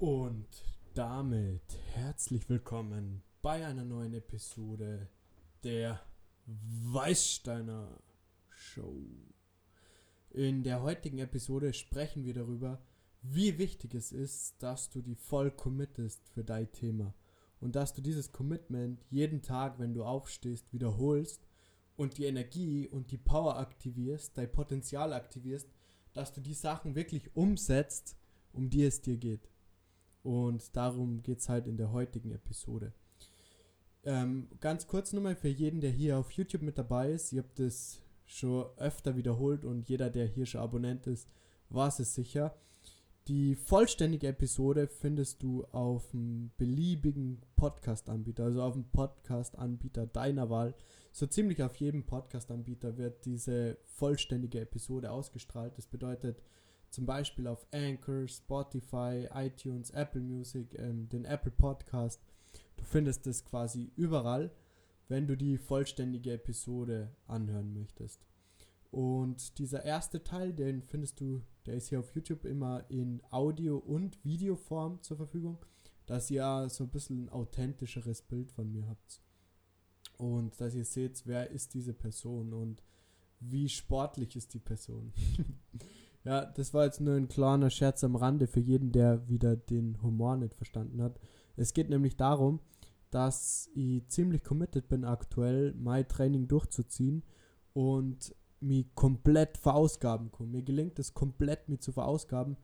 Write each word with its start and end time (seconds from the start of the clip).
Und 0.00 0.48
damit 0.94 1.78
herzlich 1.92 2.48
willkommen 2.48 3.22
bei 3.42 3.66
einer 3.66 3.84
neuen 3.84 4.14
Episode 4.14 5.10
der 5.62 6.00
Weißsteiner 6.46 8.00
Show. 8.48 8.96
In 10.30 10.62
der 10.62 10.80
heutigen 10.80 11.18
Episode 11.18 11.74
sprechen 11.74 12.24
wir 12.24 12.32
darüber, 12.32 12.80
wie 13.20 13.58
wichtig 13.58 13.94
es 13.94 14.10
ist, 14.10 14.62
dass 14.62 14.88
du 14.88 15.02
die 15.02 15.16
voll 15.16 15.50
committest 15.50 16.26
für 16.30 16.44
dein 16.44 16.72
Thema 16.72 17.12
und 17.60 17.76
dass 17.76 17.92
du 17.92 18.00
dieses 18.00 18.32
Commitment 18.32 19.04
jeden 19.10 19.42
Tag, 19.42 19.78
wenn 19.78 19.92
du 19.92 20.02
aufstehst, 20.02 20.72
wiederholst 20.72 21.46
und 21.98 22.16
die 22.16 22.24
Energie 22.24 22.88
und 22.88 23.10
die 23.10 23.18
Power 23.18 23.58
aktivierst, 23.58 24.38
dein 24.38 24.50
Potenzial 24.50 25.12
aktivierst, 25.12 25.68
dass 26.14 26.32
du 26.32 26.40
die 26.40 26.54
Sachen 26.54 26.94
wirklich 26.94 27.36
umsetzt, 27.36 28.16
um 28.54 28.70
die 28.70 28.84
es 28.84 29.02
dir 29.02 29.18
geht. 29.18 29.49
Und 30.22 30.76
darum 30.76 31.22
geht 31.22 31.38
es 31.38 31.48
halt 31.48 31.66
in 31.66 31.76
der 31.76 31.92
heutigen 31.92 32.30
Episode. 32.32 32.92
Ähm, 34.04 34.48
ganz 34.60 34.86
kurz 34.86 35.12
nochmal 35.12 35.36
für 35.36 35.48
jeden, 35.48 35.80
der 35.80 35.90
hier 35.90 36.18
auf 36.18 36.32
YouTube 36.32 36.62
mit 36.62 36.78
dabei 36.78 37.12
ist. 37.12 37.32
Ihr 37.32 37.42
habt 37.42 37.60
es 37.60 38.02
schon 38.26 38.66
öfter 38.76 39.16
wiederholt 39.16 39.64
und 39.64 39.88
jeder, 39.88 40.08
der 40.08 40.26
hier 40.26 40.46
schon 40.46 40.60
Abonnent 40.60 41.06
ist, 41.06 41.28
war 41.68 41.88
es 41.88 42.14
sicher. 42.14 42.54
Die 43.28 43.54
vollständige 43.54 44.28
Episode 44.28 44.88
findest 44.88 45.42
du 45.42 45.64
auf 45.66 46.14
einem 46.14 46.50
beliebigen 46.56 47.40
Podcast-Anbieter, 47.56 48.44
also 48.44 48.62
auf 48.62 48.74
dem 48.74 48.84
Podcast-Anbieter 48.84 50.06
deiner 50.06 50.48
Wahl. 50.48 50.74
So 51.12 51.26
ziemlich 51.26 51.62
auf 51.62 51.76
jedem 51.76 52.04
Podcast-Anbieter 52.04 52.96
wird 52.96 53.24
diese 53.26 53.76
vollständige 53.84 54.60
Episode 54.60 55.10
ausgestrahlt. 55.10 55.76
Das 55.76 55.86
bedeutet, 55.86 56.42
zum 56.90 57.06
Beispiel 57.06 57.46
auf 57.46 57.66
Anchor, 57.72 58.28
Spotify, 58.28 59.28
iTunes, 59.32 59.90
Apple 59.90 60.20
Music, 60.20 60.76
ähm, 60.78 61.08
den 61.08 61.24
Apple 61.24 61.52
Podcast. 61.52 62.20
Du 62.76 62.84
findest 62.84 63.26
es 63.26 63.44
quasi 63.44 63.92
überall, 63.96 64.50
wenn 65.08 65.26
du 65.26 65.36
die 65.36 65.56
vollständige 65.56 66.32
Episode 66.32 67.10
anhören 67.26 67.72
möchtest. 67.72 68.26
Und 68.90 69.58
dieser 69.58 69.84
erste 69.84 70.24
Teil, 70.24 70.52
den 70.52 70.82
findest 70.82 71.20
du, 71.20 71.42
der 71.66 71.74
ist 71.74 71.88
hier 71.88 72.00
auf 72.00 72.14
YouTube 72.14 72.44
immer 72.44 72.84
in 72.90 73.22
Audio- 73.30 73.78
und 73.78 74.22
Videoform 74.24 75.00
zur 75.02 75.16
Verfügung, 75.16 75.58
dass 76.06 76.30
ihr 76.30 76.68
so 76.68 76.84
ein 76.84 76.90
bisschen 76.90 77.24
ein 77.24 77.28
authentischeres 77.28 78.22
Bild 78.22 78.50
von 78.50 78.70
mir 78.72 78.88
habt. 78.88 79.22
Und 80.18 80.60
dass 80.60 80.74
ihr 80.74 80.84
seht, 80.84 81.22
wer 81.24 81.50
ist 81.50 81.72
diese 81.74 81.94
Person 81.94 82.52
und 82.52 82.82
wie 83.38 83.68
sportlich 83.68 84.36
ist 84.36 84.52
die 84.54 84.58
Person. 84.58 85.12
Ja, 86.24 86.44
das 86.44 86.74
war 86.74 86.84
jetzt 86.84 87.00
nur 87.00 87.14
ein 87.14 87.28
kleiner 87.28 87.70
Scherz 87.70 88.04
am 88.04 88.16
Rande 88.16 88.46
für 88.46 88.60
jeden, 88.60 88.92
der 88.92 89.28
wieder 89.28 89.56
den 89.56 90.02
Humor 90.02 90.36
nicht 90.36 90.54
verstanden 90.54 91.02
hat. 91.02 91.18
Es 91.56 91.72
geht 91.72 91.88
nämlich 91.88 92.16
darum, 92.16 92.60
dass 93.10 93.70
ich 93.74 94.06
ziemlich 94.08 94.44
committed 94.44 94.88
bin 94.88 95.04
aktuell, 95.04 95.74
mein 95.74 96.06
Training 96.06 96.46
durchzuziehen 96.46 97.22
und 97.72 98.34
mich 98.60 98.94
komplett 98.94 99.56
verausgaben 99.56 100.30
kann. 100.30 100.50
Mir 100.50 100.62
gelingt 100.62 100.98
es 100.98 101.14
komplett, 101.14 101.68
mich 101.68 101.80
zu 101.80 101.92
verausgaben. 101.92 102.56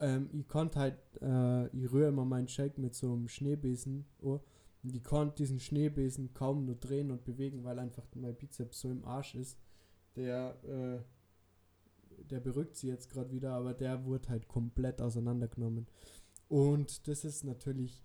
Ähm, 0.00 0.28
ich 0.32 0.48
konnte 0.48 0.80
halt, 0.80 0.98
äh, 1.22 1.68
ich 1.68 1.92
rühre 1.92 2.08
immer 2.08 2.24
meinen 2.24 2.48
Shake 2.48 2.78
mit 2.78 2.94
so 2.94 3.12
einem 3.12 3.28
Schneebesen. 3.28 4.06
Oh, 4.20 4.40
und 4.82 4.94
ich 4.94 5.04
konnte 5.04 5.36
diesen 5.36 5.60
Schneebesen 5.60 6.34
kaum 6.34 6.64
nur 6.64 6.76
drehen 6.76 7.10
und 7.10 7.24
bewegen, 7.24 7.64
weil 7.64 7.78
einfach 7.78 8.04
mein 8.14 8.36
Bizeps 8.36 8.80
so 8.80 8.90
im 8.90 9.04
Arsch 9.04 9.34
ist. 9.34 9.58
Der, 10.16 10.56
äh, 10.64 10.98
der 12.30 12.40
berückt 12.40 12.76
sie 12.76 12.88
jetzt 12.88 13.10
gerade 13.10 13.30
wieder, 13.30 13.52
aber 13.52 13.74
der 13.74 14.04
wurde 14.04 14.28
halt 14.28 14.48
komplett 14.48 15.00
auseinandergenommen. 15.00 15.86
Und 16.48 17.06
das 17.08 17.24
ist 17.24 17.44
natürlich, 17.44 18.04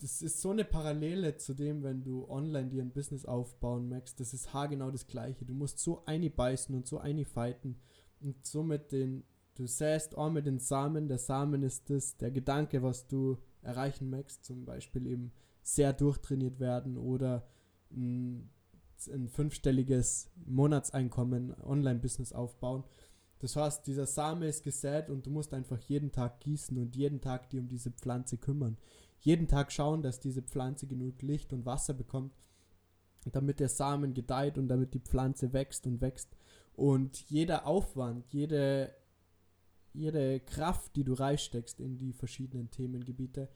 das 0.00 0.22
ist 0.22 0.40
so 0.40 0.50
eine 0.50 0.64
Parallele 0.64 1.36
zu 1.36 1.54
dem, 1.54 1.82
wenn 1.82 2.02
du 2.04 2.28
online 2.28 2.68
dir 2.68 2.82
ein 2.82 2.92
Business 2.92 3.24
aufbauen 3.24 3.88
möchtest. 3.88 4.20
Das 4.20 4.34
ist 4.34 4.52
haargenau 4.52 4.90
das 4.90 5.06
Gleiche. 5.06 5.44
Du 5.44 5.54
musst 5.54 5.78
so 5.78 6.02
beißen 6.04 6.74
und 6.74 6.86
so 6.86 7.00
fighten 7.24 7.76
und 8.20 8.46
somit 8.46 8.92
den, 8.92 9.24
du 9.54 9.66
säst 9.66 10.16
auch 10.16 10.30
mit 10.30 10.46
den 10.46 10.58
Samen. 10.58 11.08
Der 11.08 11.18
Samen 11.18 11.62
ist 11.62 11.90
das, 11.90 12.16
der 12.16 12.30
Gedanke, 12.30 12.82
was 12.82 13.06
du 13.06 13.38
erreichen 13.62 14.10
möchtest. 14.10 14.44
Zum 14.44 14.64
Beispiel 14.64 15.06
eben 15.06 15.32
sehr 15.62 15.92
durchtrainiert 15.92 16.60
werden 16.60 16.98
oder 16.98 17.46
mh, 17.90 18.42
ein 19.08 19.28
fünfstelliges 19.28 20.30
Monatseinkommen 20.46 21.54
Online-Business 21.62 22.32
aufbauen. 22.32 22.84
Das 23.38 23.56
heißt, 23.56 23.86
dieser 23.86 24.06
Same 24.06 24.46
ist 24.46 24.62
gesät 24.62 25.10
und 25.10 25.26
du 25.26 25.30
musst 25.30 25.52
einfach 25.52 25.78
jeden 25.80 26.12
Tag 26.12 26.40
gießen 26.40 26.78
und 26.78 26.96
jeden 26.96 27.20
Tag 27.20 27.50
dir 27.50 27.60
um 27.60 27.68
diese 27.68 27.90
Pflanze 27.90 28.38
kümmern. 28.38 28.78
Jeden 29.20 29.48
Tag 29.48 29.72
schauen, 29.72 30.02
dass 30.02 30.20
diese 30.20 30.42
Pflanze 30.42 30.86
genug 30.86 31.20
Licht 31.22 31.52
und 31.52 31.66
Wasser 31.66 31.94
bekommt, 31.94 32.32
damit 33.32 33.60
der 33.60 33.68
Samen 33.68 34.14
gedeiht 34.14 34.58
und 34.58 34.68
damit 34.68 34.94
die 34.94 35.00
Pflanze 35.00 35.52
wächst 35.52 35.86
und 35.86 36.00
wächst. 36.00 36.36
Und 36.74 37.18
jeder 37.30 37.66
Aufwand, 37.66 38.32
jede, 38.32 38.94
jede 39.92 40.40
Kraft, 40.40 40.96
die 40.96 41.04
du 41.04 41.14
reinsteckst 41.14 41.80
in 41.80 41.98
die 41.98 42.12
verschiedenen 42.12 42.70
Themengebiete, 42.70 43.48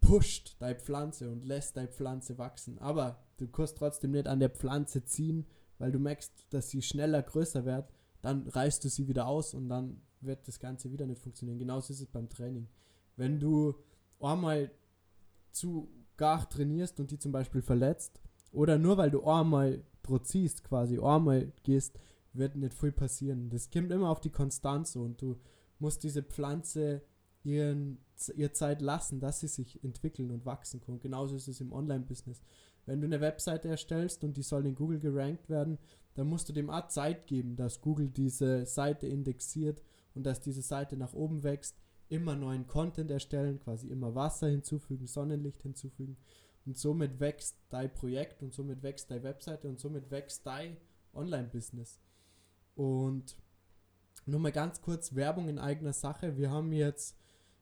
pusht 0.00 0.56
deine 0.58 0.78
Pflanze 0.78 1.30
und 1.30 1.44
lässt 1.44 1.76
deine 1.76 1.88
Pflanze 1.88 2.38
wachsen. 2.38 2.78
Aber 2.78 3.22
du 3.40 3.48
kannst 3.48 3.78
trotzdem 3.78 4.12
nicht 4.12 4.28
an 4.28 4.40
der 4.40 4.50
Pflanze 4.50 5.04
ziehen, 5.04 5.46
weil 5.78 5.92
du 5.92 5.98
merkst, 5.98 6.32
dass 6.50 6.70
sie 6.70 6.82
schneller 6.82 7.22
größer 7.22 7.64
wird. 7.64 7.90
Dann 8.22 8.46
reißt 8.48 8.84
du 8.84 8.88
sie 8.88 9.08
wieder 9.08 9.26
aus 9.26 9.54
und 9.54 9.68
dann 9.68 10.02
wird 10.20 10.46
das 10.46 10.60
Ganze 10.60 10.92
wieder 10.92 11.06
nicht 11.06 11.22
funktionieren. 11.22 11.58
Genauso 11.58 11.92
ist 11.92 12.00
es 12.00 12.06
beim 12.06 12.28
Training. 12.28 12.68
Wenn 13.16 13.40
du 13.40 13.74
einmal 14.20 14.70
zu 15.52 15.88
gar 16.16 16.48
trainierst 16.48 17.00
und 17.00 17.10
die 17.10 17.18
zum 17.18 17.32
Beispiel 17.32 17.62
verletzt, 17.62 18.20
oder 18.52 18.78
nur 18.78 18.98
weil 18.98 19.10
du 19.10 19.24
einmal 19.24 19.82
ziehst, 20.22 20.64
quasi 20.64 20.98
einmal 20.98 21.52
gehst, 21.62 21.98
wird 22.32 22.56
nicht 22.56 22.74
viel 22.74 22.92
passieren. 22.92 23.48
Das 23.48 23.70
kommt 23.70 23.90
immer 23.90 24.10
auf 24.10 24.20
die 24.20 24.30
Konstanz 24.30 24.96
und 24.96 25.22
du 25.22 25.36
musst 25.78 26.02
diese 26.02 26.22
Pflanze 26.22 27.02
ihren, 27.42 27.98
ihr 28.34 28.52
Zeit 28.52 28.82
lassen, 28.82 29.20
dass 29.20 29.40
sie 29.40 29.48
sich 29.48 29.82
entwickeln 29.82 30.30
und 30.30 30.44
wachsen 30.44 30.80
können. 30.80 31.00
Genauso 31.00 31.36
ist 31.36 31.48
es 31.48 31.60
im 31.60 31.72
Online-Business. 31.72 32.42
Wenn 32.90 33.00
du 33.00 33.06
eine 33.06 33.20
Webseite 33.20 33.68
erstellst 33.68 34.24
und 34.24 34.36
die 34.36 34.42
soll 34.42 34.66
in 34.66 34.74
Google 34.74 34.98
gerankt 34.98 35.48
werden, 35.48 35.78
dann 36.14 36.26
musst 36.26 36.48
du 36.48 36.52
dem 36.52 36.70
auch 36.70 36.88
Zeit 36.88 37.28
geben, 37.28 37.54
dass 37.54 37.80
Google 37.80 38.08
diese 38.08 38.66
Seite 38.66 39.06
indexiert 39.06 39.80
und 40.16 40.26
dass 40.26 40.40
diese 40.40 40.62
Seite 40.62 40.96
nach 40.96 41.12
oben 41.12 41.44
wächst. 41.44 41.76
Immer 42.08 42.34
neuen 42.34 42.66
Content 42.66 43.12
erstellen, 43.12 43.60
quasi 43.60 43.86
immer 43.86 44.16
Wasser 44.16 44.48
hinzufügen, 44.48 45.06
Sonnenlicht 45.06 45.62
hinzufügen. 45.62 46.16
Und 46.66 46.76
somit 46.76 47.20
wächst 47.20 47.58
dein 47.68 47.94
Projekt 47.94 48.42
und 48.42 48.52
somit 48.52 48.82
wächst 48.82 49.08
deine 49.08 49.22
Webseite 49.22 49.68
und 49.68 49.78
somit 49.78 50.10
wächst 50.10 50.44
dein 50.44 50.76
Online-Business. 51.14 52.00
Und 52.74 53.36
nur 54.26 54.40
mal 54.40 54.50
ganz 54.50 54.82
kurz 54.82 55.14
Werbung 55.14 55.48
in 55.48 55.60
eigener 55.60 55.92
Sache. 55.92 56.36
Wir 56.36 56.50
haben 56.50 56.72
jetzt 56.72 57.19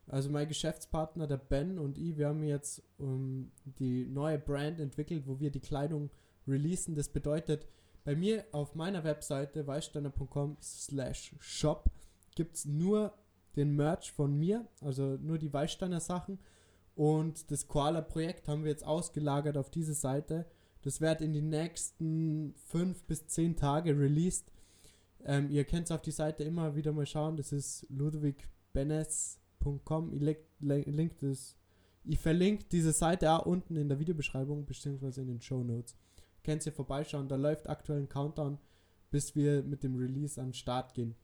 also 0.08 0.30
mein 0.30 0.48
Geschäftspartner, 0.48 1.26
der 1.26 1.36
Ben 1.36 1.78
und 1.78 1.98
ich, 1.98 2.16
wir 2.16 2.28
haben 2.28 2.42
jetzt 2.42 2.82
um, 2.98 3.06
ähm, 3.06 3.52
die 3.78 4.06
neue 4.06 4.38
Brand 4.38 4.80
entwickelt, 4.80 5.24
wo 5.26 5.38
wir 5.38 5.50
die 5.50 5.60
Kleidung 5.60 6.10
releasen. 6.46 6.94
Das 6.94 7.08
bedeutet, 7.10 7.66
bei 8.04 8.16
mir 8.16 8.44
auf 8.52 8.74
meiner 8.74 9.04
Webseite 9.04 9.66
weißsteiner.com 9.66 10.56
slash 10.62 11.34
shop 11.40 11.90
gibt 12.34 12.56
es 12.56 12.64
nur 12.64 13.12
den 13.56 13.76
Merch 13.76 14.12
von 14.12 14.34
mir, 14.38 14.66
also 14.80 15.18
nur 15.20 15.36
die 15.36 15.52
Weißsteiner 15.52 16.00
Sachen. 16.00 16.38
Und 16.94 17.50
das 17.50 17.68
Koala-Projekt 17.68 18.48
haben 18.48 18.64
wir 18.64 18.70
jetzt 18.70 18.84
ausgelagert 18.84 19.56
auf 19.56 19.70
diese 19.70 19.94
Seite. 19.94 20.46
Das 20.82 21.00
wird 21.00 21.20
in 21.20 21.32
den 21.32 21.48
nächsten 21.50 22.54
fünf 22.56 23.04
bis 23.04 23.26
zehn 23.26 23.56
Tage 23.56 23.98
released. 23.98 24.50
Ähm, 25.24 25.50
ihr 25.50 25.64
könnt 25.64 25.84
es 25.84 25.90
auf 25.90 26.02
die 26.02 26.12
Seite 26.12 26.44
immer 26.44 26.76
wieder 26.76 26.92
mal 26.92 27.06
schauen. 27.06 27.36
Das 27.36 27.52
ist 27.52 27.86
Ludwig 27.90 28.48
Benes 28.72 29.38
www.videobeschreibung.com. 29.60 30.12
Ich, 32.04 32.18
verlinke 32.18 32.64
diese 32.70 32.92
Seite 32.92 33.30
auch 33.32 33.46
unten 33.46 33.76
in 33.76 33.88
der 33.88 33.98
Videobeschreibung 33.98 34.64
beziehungsweise 34.64 35.20
in 35.20 35.28
den 35.28 35.40
Show 35.40 35.62
Notes. 35.62 35.96
Könnt 36.42 36.64
ihr 36.64 36.72
vorbeischauen, 36.72 37.28
da 37.28 37.36
läuft 37.36 37.68
aktuell 37.68 37.98
ein 37.98 38.08
Countdown, 38.08 38.58
bis 39.10 39.34
wir 39.34 39.62
mit 39.62 39.82
dem 39.82 39.96
Release 39.96 40.40
an 40.40 40.48
den 40.48 40.54
Start 40.54 40.94
gehen. 40.94 41.14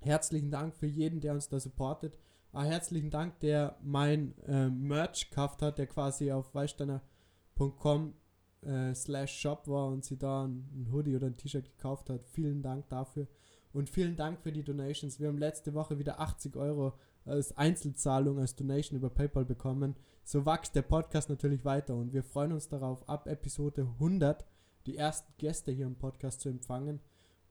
Herzlichen 0.00 0.50
Dank 0.50 0.74
für 0.74 0.86
jeden, 0.86 1.20
der 1.20 1.32
uns 1.32 1.48
da 1.48 1.58
supportet. 1.58 2.18
Ah, 2.52 2.64
herzlichen 2.64 3.10
Dank, 3.10 3.40
der 3.40 3.78
mein 3.82 4.36
äh, 4.46 4.68
Merch 4.68 5.30
gekauft 5.30 5.62
hat, 5.62 5.78
der 5.78 5.86
quasi 5.86 6.30
auf 6.30 6.54
weißsteiner.com 6.54 8.14
äh, 8.62 8.94
slash 8.94 9.40
shop 9.40 9.68
war 9.68 9.88
und 9.88 10.04
sie 10.04 10.18
da 10.18 10.44
ein, 10.44 10.68
ein 10.74 10.92
Hoodie 10.92 11.16
oder 11.16 11.26
ein 11.26 11.36
T-Shirt 11.36 11.64
gekauft 11.64 12.10
hat. 12.10 12.26
Vielen 12.26 12.62
Dank 12.62 12.88
dafür. 12.88 13.26
Und 13.72 13.90
vielen 13.90 14.16
Dank 14.16 14.40
für 14.40 14.52
die 14.52 14.62
Donations. 14.62 15.20
Wir 15.20 15.28
haben 15.28 15.38
letzte 15.38 15.74
Woche 15.74 15.98
wieder 15.98 16.20
80 16.20 16.56
Euro 16.56 16.94
als 17.26 17.56
Einzelzahlung, 17.56 18.38
als 18.38 18.54
Donation 18.54 18.98
über 18.98 19.10
PayPal 19.10 19.44
bekommen. 19.44 19.96
So 20.24 20.46
wächst 20.46 20.74
der 20.74 20.82
Podcast 20.82 21.28
natürlich 21.28 21.64
weiter 21.64 21.94
und 21.94 22.12
wir 22.12 22.22
freuen 22.22 22.52
uns 22.52 22.68
darauf, 22.68 23.08
ab 23.08 23.28
Episode 23.28 23.82
100 23.82 24.44
die 24.86 24.96
ersten 24.96 25.32
Gäste 25.36 25.72
hier 25.72 25.86
im 25.86 25.96
Podcast 25.96 26.40
zu 26.40 26.48
empfangen 26.48 27.00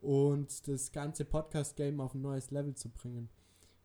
und 0.02 0.68
das 0.68 0.92
ganze 0.92 1.26
Podcast-Game 1.26 2.00
auf 2.00 2.14
ein 2.14 2.22
neues 2.22 2.52
Level 2.52 2.76
zu 2.76 2.90
bringen. 2.90 3.30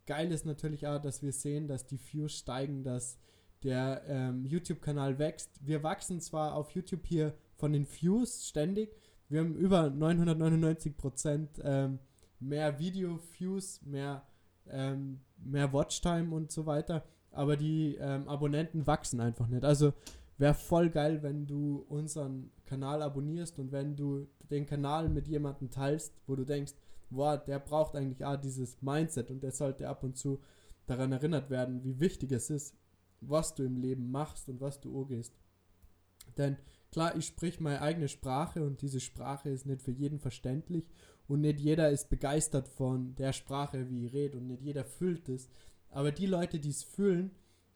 geil 0.06 0.32
ist 0.32 0.44
natürlich 0.44 0.86
auch, 0.86 1.00
dass 1.00 1.22
wir 1.22 1.32
sehen, 1.32 1.68
dass 1.68 1.86
die 1.86 2.00
Views 2.00 2.38
steigen, 2.38 2.82
dass 2.82 3.18
der 3.62 4.02
ähm, 4.06 4.44
YouTube-Kanal 4.44 5.18
wächst. 5.18 5.50
Wir 5.64 5.82
wachsen 5.82 6.20
zwar 6.20 6.54
auf 6.54 6.70
YouTube 6.70 7.06
hier 7.06 7.34
von 7.56 7.72
den 7.72 7.86
Views 7.86 8.46
ständig. 8.46 8.96
Wir 9.28 9.40
haben 9.40 9.54
über 9.54 9.84
999% 9.84 11.62
ähm, 11.62 11.98
mehr 12.40 12.78
Video-Views, 12.78 13.82
mehr, 13.82 14.26
ähm, 14.72 15.20
mehr 15.38 15.72
Watchtime 15.72 16.34
und 16.34 16.50
so 16.50 16.66
weiter. 16.66 17.04
Aber 17.32 17.56
die 17.56 17.96
ähm, 17.96 18.28
Abonnenten 18.28 18.86
wachsen 18.86 19.20
einfach 19.20 19.46
nicht. 19.48 19.64
Also 19.64 19.92
wäre 20.38 20.54
voll 20.54 20.90
geil, 20.90 21.22
wenn 21.22 21.46
du 21.46 21.84
unseren 21.88 22.50
Kanal 22.64 23.02
abonnierst 23.02 23.58
und 23.58 23.72
wenn 23.72 23.94
du 23.94 24.26
den 24.50 24.66
Kanal 24.66 25.08
mit 25.08 25.28
jemandem 25.28 25.70
teilst, 25.70 26.14
wo 26.26 26.34
du 26.34 26.44
denkst, 26.44 26.72
boah, 27.10 27.36
der 27.36 27.58
braucht 27.58 27.94
eigentlich 27.94 28.24
auch 28.24 28.36
dieses 28.36 28.80
Mindset 28.80 29.30
und 29.30 29.42
der 29.42 29.52
sollte 29.52 29.88
ab 29.88 30.02
und 30.02 30.16
zu 30.16 30.40
daran 30.86 31.12
erinnert 31.12 31.50
werden, 31.50 31.84
wie 31.84 32.00
wichtig 32.00 32.32
es 32.32 32.50
ist, 32.50 32.74
was 33.20 33.54
du 33.54 33.64
im 33.64 33.76
Leben 33.76 34.10
machst 34.10 34.48
und 34.48 34.60
was 34.60 34.80
du 34.80 34.98
angehst. 34.98 35.34
Denn 36.36 36.56
klar, 36.90 37.16
ich 37.16 37.26
sprich 37.26 37.60
meine 37.60 37.82
eigene 37.82 38.08
Sprache 38.08 38.64
und 38.64 38.82
diese 38.82 39.00
Sprache 39.00 39.50
ist 39.50 39.66
nicht 39.66 39.82
für 39.82 39.92
jeden 39.92 40.18
verständlich 40.18 40.88
und 41.30 41.42
nicht 41.42 41.60
jeder 41.60 41.90
ist 41.90 42.10
begeistert 42.10 42.66
von 42.66 43.14
der 43.14 43.32
Sprache, 43.32 43.88
wie 43.88 44.06
ich 44.06 44.12
rede 44.12 44.36
und 44.36 44.48
nicht 44.48 44.62
jeder 44.62 44.84
fühlt 44.84 45.28
es. 45.28 45.48
Aber 45.88 46.10
die 46.10 46.26
Leute, 46.26 46.58
die 46.58 46.70
es 46.70 46.82
fühlen, 46.82 47.30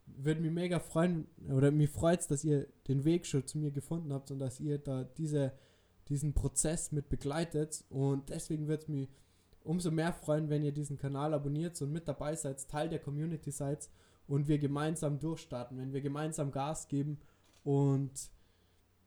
würden 0.06 0.42
mich 0.42 0.50
mega 0.50 0.80
freuen 0.80 1.28
oder 1.48 1.70
mich 1.70 1.88
freut 1.88 2.18
es, 2.18 2.26
dass 2.26 2.42
ihr 2.42 2.66
den 2.88 3.04
Weg 3.04 3.26
schon 3.26 3.46
zu 3.46 3.58
mir 3.58 3.70
gefunden 3.70 4.12
habt 4.12 4.32
und 4.32 4.40
dass 4.40 4.58
ihr 4.58 4.78
da 4.78 5.04
diese, 5.04 5.52
diesen 6.08 6.34
Prozess 6.34 6.90
mit 6.90 7.08
begleitet 7.08 7.84
und 7.90 8.28
deswegen 8.30 8.66
würde 8.66 8.82
es 8.82 8.88
mich 8.88 9.08
umso 9.62 9.92
mehr 9.92 10.12
freuen, 10.12 10.50
wenn 10.50 10.64
ihr 10.64 10.72
diesen 10.72 10.98
Kanal 10.98 11.32
abonniert 11.32 11.80
und 11.80 11.92
mit 11.92 12.08
dabei 12.08 12.34
seid, 12.34 12.66
Teil 12.66 12.88
der 12.88 12.98
Community 12.98 13.52
seid 13.52 13.88
und 14.26 14.48
wir 14.48 14.58
gemeinsam 14.58 15.20
durchstarten, 15.20 15.78
wenn 15.78 15.92
wir 15.92 16.00
gemeinsam 16.00 16.50
Gas 16.50 16.88
geben 16.88 17.18
und 17.62 18.10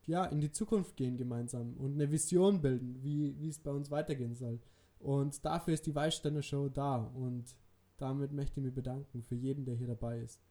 ja, 0.08 0.26
in 0.26 0.40
die 0.40 0.52
Zukunft 0.52 0.96
gehen 0.96 1.18
gemeinsam 1.18 1.76
und 1.78 1.94
eine 1.94 2.12
Vision 2.12 2.62
bilden, 2.62 3.04
wie, 3.04 3.40
wie 3.40 3.50
es 3.50 3.60
bei 3.60 3.72
uns 3.72 3.92
weitergehen 3.92 4.36
soll. 4.36 4.60
Und 5.00 5.46
dafür 5.46 5.74
ist 5.74 5.86
die 5.86 5.94
Weißsteiner 5.94 6.42
Show 6.42 6.70
da 6.70 6.98
und 6.98 7.56
damit 7.98 8.32
möchte 8.32 8.60
ich 8.60 8.66
mich 8.66 8.74
bedanken 8.74 9.22
für 9.22 9.36
jeden, 9.36 9.66
der 9.66 9.76
hier 9.76 9.88
dabei 9.88 10.20
ist. 10.20 10.42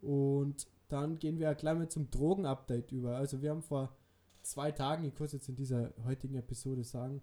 Und 0.00 0.66
dann 0.88 1.18
gehen 1.18 1.38
wir 1.38 1.54
gleich 1.54 1.76
mal 1.76 1.88
zum 1.88 2.10
Drogen-Update 2.10 2.92
über. 2.92 3.16
Also 3.16 3.40
wir 3.40 3.50
haben 3.50 3.62
vor 3.62 3.96
zwei 4.42 4.70
Tagen, 4.72 5.04
ich 5.04 5.14
kurz 5.14 5.32
jetzt 5.32 5.48
in 5.48 5.56
dieser 5.56 5.92
heutigen 6.04 6.34
Episode 6.36 6.84
sagen, 6.84 7.22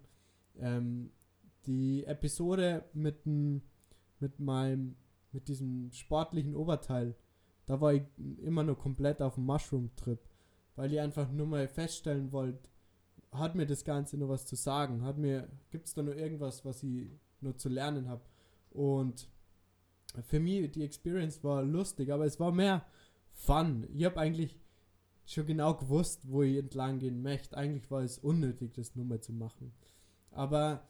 ähm, 0.58 1.10
die 1.66 2.04
Episode 2.04 2.84
mit, 2.94 3.26
mit 3.26 4.40
meinem 4.40 4.96
mit 5.32 5.48
diesem 5.48 5.90
sportlichen 5.92 6.54
Oberteil, 6.54 7.14
da 7.66 7.80
war 7.80 7.94
ich 7.94 8.02
immer 8.42 8.62
nur 8.62 8.76
komplett 8.76 9.22
auf 9.22 9.34
dem 9.34 9.44
Mushroom-Trip, 9.44 10.18
weil 10.80 10.94
ich 10.94 11.00
einfach 11.00 11.30
nur 11.30 11.46
mal 11.46 11.68
feststellen 11.68 12.32
wollte, 12.32 12.66
hat 13.32 13.54
mir 13.54 13.66
das 13.66 13.84
Ganze 13.84 14.16
nur 14.16 14.30
was 14.30 14.46
zu 14.46 14.56
sagen? 14.56 15.04
Hat 15.04 15.18
mir, 15.18 15.46
gibt 15.68 15.86
es 15.86 15.92
da 15.92 16.02
nur 16.02 16.16
irgendwas, 16.16 16.64
was 16.64 16.82
ich 16.82 17.10
nur 17.42 17.54
zu 17.58 17.68
lernen 17.68 18.08
habe? 18.08 18.22
Und 18.70 19.28
für 20.22 20.40
mich, 20.40 20.70
die 20.70 20.82
Experience 20.82 21.44
war 21.44 21.62
lustig, 21.62 22.10
aber 22.10 22.24
es 22.24 22.40
war 22.40 22.50
mehr 22.50 22.86
Fun. 23.34 23.86
Ich 23.92 24.06
habe 24.06 24.18
eigentlich 24.18 24.58
schon 25.26 25.44
genau 25.44 25.74
gewusst, 25.74 26.22
wo 26.22 26.42
ich 26.42 26.56
entlang 26.56 26.98
gehen 26.98 27.20
möchte. 27.20 27.58
Eigentlich 27.58 27.90
war 27.90 28.00
es 28.00 28.16
unnötig, 28.16 28.72
das 28.72 28.96
nur 28.96 29.04
mal 29.04 29.20
zu 29.20 29.34
machen. 29.34 29.74
Aber 30.30 30.88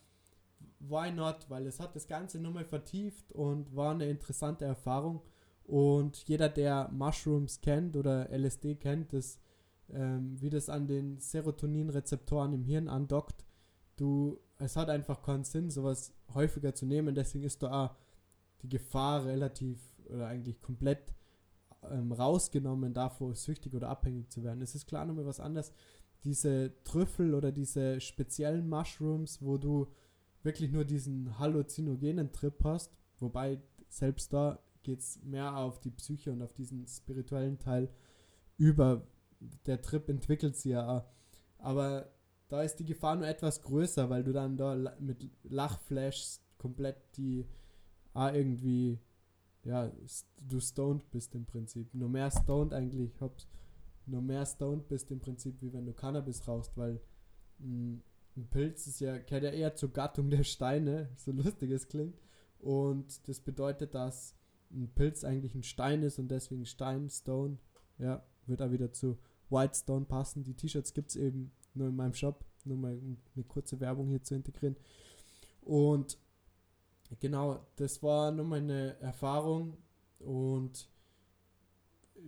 why 0.79 1.11
not? 1.11 1.47
Weil 1.49 1.67
es 1.67 1.81
hat 1.81 1.97
das 1.97 2.07
Ganze 2.07 2.39
nochmal 2.39 2.65
vertieft 2.65 3.33
und 3.33 3.75
war 3.75 3.91
eine 3.91 4.09
interessante 4.09 4.67
Erfahrung. 4.67 5.21
Und 5.65 6.29
jeder, 6.29 6.49
der 6.49 6.89
Mushrooms 6.93 7.61
kennt 7.61 7.97
oder 7.97 8.31
LSD 8.31 8.77
kennt, 8.77 9.13
das, 9.13 9.41
ähm, 9.95 10.41
wie 10.41 10.51
das 10.51 10.69
an 10.69 10.87
den 10.87 11.19
Serotoninrezeptoren 11.19 12.53
im 12.53 12.65
Hirn 12.65 12.89
andockt, 12.89 13.45
du, 13.97 14.41
es 14.59 14.77
hat 14.77 14.89
einfach 14.89 15.23
keinen 15.23 15.45
Sinn, 15.45 15.71
sowas 15.71 16.15
häufiger 16.35 16.75
zu 16.75 16.87
nehmen. 16.87 17.15
Deswegen 17.15 17.45
ist 17.45 17.63
da 17.63 17.97
die 18.63 18.69
Gefahr 18.69 19.25
relativ 19.25 19.79
oder 20.07 20.27
eigentlich 20.27 20.61
komplett 20.61 21.15
ähm, 21.89 22.13
rausgenommen, 22.13 22.93
davor 22.93 23.35
süchtig 23.35 23.75
oder 23.75 23.89
abhängig 23.89 24.31
zu 24.31 24.43
werden. 24.43 24.63
Es 24.63 24.75
ist 24.75 24.87
klar 24.87 25.05
nochmal 25.05 25.27
was 25.27 25.41
anderes. 25.41 25.73
Diese 26.25 26.73
Trüffel 26.85 27.35
oder 27.35 27.53
diese 27.53 28.01
speziellen 28.01 28.69
Mushrooms, 28.69 29.41
wo 29.43 29.57
du 29.57 29.89
wirklich 30.43 30.71
nur 30.71 30.85
diesen 30.85 31.39
halluzinogenen 31.39 32.33
Trip 32.33 32.63
hast, 32.65 32.93
wobei 33.19 33.61
selbst 33.89 34.33
da 34.33 34.59
geht 34.83 35.01
es 35.01 35.23
mehr 35.23 35.57
auf 35.57 35.81
die 35.81 35.91
Psyche 35.91 36.33
und 36.33 36.43
auf 36.43 36.53
diesen 36.53 36.87
spirituellen 36.87 37.59
Teil 37.59 37.91
über. 38.57 39.07
Der 39.67 39.81
Trip 39.81 40.09
entwickelt 40.09 40.57
sich 40.57 40.73
ja. 40.73 41.07
Aber 41.59 42.11
da 42.49 42.63
ist 42.63 42.77
die 42.77 42.85
Gefahr 42.85 43.17
nur 43.17 43.27
etwas 43.27 43.63
größer, 43.63 44.11
weil 44.11 44.25
du 44.25 44.33
dann 44.33 44.57
da 44.57 44.95
mit 44.99 45.31
Lachflashs 45.45 46.43
komplett 46.59 46.97
die 47.17 47.47
ah, 48.13 48.33
irgendwie 48.33 48.99
ja, 49.65 49.91
du 50.39 50.61
stoned 50.61 51.11
bist 51.11 51.35
im 51.35 51.45
Prinzip. 51.45 51.93
Nur 51.95 52.09
mehr 52.09 52.31
stoned 52.31 52.73
eigentlich, 52.73 53.21
hops, 53.21 53.47
nur 54.07 54.23
mehr 54.23 54.47
stoned 54.47 54.89
bist 54.89 55.11
im 55.11 55.21
Prinzip, 55.21 55.61
wie 55.61 55.73
wenn 55.73 55.87
du 55.87 55.93
Cannabis 55.93 56.47
rauchst, 56.49 56.77
weil 56.77 57.01
mh, 57.59 57.67
mm, 57.67 58.03
ein 58.37 58.47
Pilz 58.49 58.87
ist 58.87 59.01
ja, 59.01 59.19
gehört 59.19 59.45
ja 59.45 59.51
eher 59.51 59.75
zur 59.75 59.93
Gattung 59.93 60.31
der 60.31 60.45
Steine, 60.45 61.11
so 61.17 61.33
lustig 61.33 61.71
es 61.71 61.89
klingt. 61.89 62.19
Und 62.59 63.29
das 63.29 63.41
bedeutet, 63.41 63.95
dass 63.95 64.35
ein 64.71 64.89
Pilz 64.95 65.25
eigentlich 65.25 65.55
ein 65.55 65.63
Stein 65.63 66.03
ist 66.03 66.19
und 66.19 66.29
deswegen 66.29 66.65
Stein, 66.65 67.11
Stone, 67.11 67.59
ja, 67.99 68.25
wird 68.47 68.63
auch 68.63 68.71
wieder 68.71 68.93
zu 68.93 69.19
White 69.51 69.75
Stone 69.75 70.07
passen. 70.07 70.45
Die 70.45 70.55
T-Shirts 70.55 70.95
gibt 70.95 71.11
es 71.11 71.17
eben 71.17 71.53
nur 71.75 71.89
in 71.89 71.97
meinem 71.97 72.15
Shop, 72.15 72.45
nur 72.65 72.77
mal 72.77 72.99
eine 73.35 73.45
kurze 73.45 73.81
Werbung 73.81 74.09
hier 74.09 74.23
zu 74.23 74.35
integrieren. 74.35 74.77
Und 75.63 76.19
genau, 77.21 77.67
das 77.77 78.03
war 78.03 78.31
nur 78.31 78.47
meine 78.47 78.99
Erfahrung 79.01 79.77
und 80.19 80.89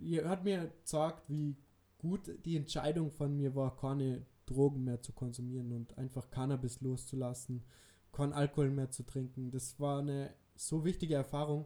ihr 0.01 0.27
hat 0.27 0.43
mir 0.43 0.71
gesagt, 0.81 1.29
wie 1.29 1.55
gut 1.97 2.31
die 2.45 2.57
Entscheidung 2.57 3.11
von 3.11 3.35
mir 3.35 3.55
war, 3.55 3.75
keine 3.75 4.25
Drogen 4.45 4.83
mehr 4.83 5.01
zu 5.01 5.13
konsumieren 5.13 5.71
und 5.71 5.97
einfach 5.97 6.29
Cannabis 6.29 6.81
loszulassen, 6.81 7.63
kein 8.11 8.33
Alkohol 8.33 8.69
mehr 8.69 8.91
zu 8.91 9.03
trinken. 9.03 9.51
Das 9.51 9.79
war 9.79 9.99
eine 9.99 10.33
so 10.55 10.83
wichtige 10.83 11.15
Erfahrung, 11.15 11.65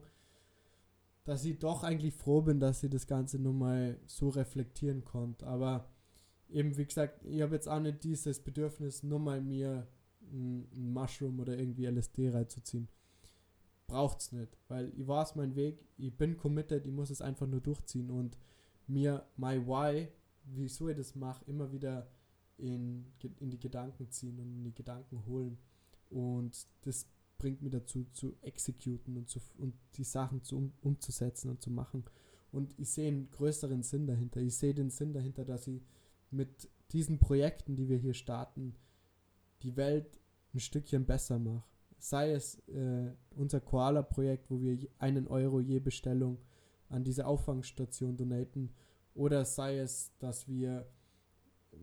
dass 1.28 1.44
ich 1.44 1.60
doch 1.60 1.84
eigentlich 1.84 2.14
froh 2.14 2.42
bin, 2.42 2.62
dass 2.62 2.82
ich 2.84 2.90
das 2.90 3.06
Ganze 3.06 3.38
nur 3.38 3.52
mal 3.52 4.00
so 4.06 4.30
reflektieren 4.30 5.04
konnte. 5.04 5.46
Aber 5.46 5.90
eben, 6.48 6.78
wie 6.78 6.86
gesagt, 6.86 7.26
ich 7.26 7.42
habe 7.42 7.54
jetzt 7.54 7.68
auch 7.68 7.82
nicht 7.82 8.02
dieses 8.06 8.40
Bedürfnis, 8.40 9.04
nur 9.04 9.20
mal 9.20 9.42
mir 9.42 9.86
ein, 10.22 10.94
Mushroom 10.94 11.42
oder 11.42 11.60
irgendwie 11.60 11.86
LSD 11.86 12.30
reinzuziehen. 12.30 12.88
Braucht's 13.88 14.32
nicht, 14.32 14.58
weil 14.70 14.94
ich 14.96 15.06
weiß 15.06 15.36
mein 15.36 15.58
Weg, 15.58 15.86
ich 15.98 16.16
bin 16.16 16.38
committed, 16.38 16.86
ich 16.86 16.94
muss 16.94 17.10
es 17.10 17.22
einfach 17.22 17.46
nur 17.46 17.60
durchziehen 17.60 18.10
und 18.10 18.38
mir 18.88 19.26
my 19.36 19.60
why, 19.60 20.08
wieso 20.46 20.88
ich 20.88 20.96
das 20.96 21.14
mache, 21.14 21.44
immer 21.44 21.74
wieder 21.74 22.10
in, 22.56 23.06
in 23.42 23.50
die 23.50 23.60
Gedanken 23.60 24.10
ziehen 24.12 24.40
und 24.40 24.56
in 24.56 24.64
die 24.64 24.74
Gedanken 24.74 25.26
holen. 25.26 25.58
Und 26.10 26.68
das 26.84 27.06
bringt 27.38 27.62
mir 27.62 27.70
dazu, 27.70 28.06
zu 28.14 28.36
exekuten 28.42 29.18
und, 29.18 29.30
zu, 29.30 29.40
und 29.58 29.74
die 29.96 30.04
Sachen 30.04 30.44
zu, 30.44 30.58
um, 30.58 30.74
umzusetzen 30.82 31.50
und 31.50 31.62
zu 31.62 31.70
machen. 31.72 32.04
Und 32.52 32.74
ich 32.80 32.90
sehe 32.90 33.08
einen 33.08 33.30
größeren 33.30 33.84
Sinn 33.84 34.08
dahinter. 34.08 34.42
Ich 34.42 34.58
sehe 34.58 34.74
den 34.74 34.90
Sinn 34.90 35.14
dahinter, 35.14 35.46
dass 35.46 35.68
ich 35.68 35.82
mit 36.32 36.70
diesen 36.92 37.20
Projekten, 37.20 37.76
die 37.76 37.90
wir 37.90 37.98
hier 37.98 38.14
starten, 38.14 38.76
die 39.64 39.76
Welt 39.76 40.20
ein 40.54 40.60
Stückchen 40.60 41.06
besser 41.06 41.40
mache. 41.40 41.64
Sei 42.00 42.32
es 42.32 42.60
äh, 42.68 43.12
unser 43.32 43.60
Koala-Projekt, 43.60 44.50
wo 44.50 44.62
wir 44.62 44.78
einen 45.00 45.28
Euro 45.28 45.60
je 45.60 45.80
Bestellung 45.80 46.38
an 46.90 47.04
diese 47.04 47.26
Auffangstation 47.26 48.16
donaten, 48.16 48.72
oder 49.14 49.46
sei 49.46 49.80
es, 49.80 50.12
dass 50.20 50.48
wir 50.48 50.88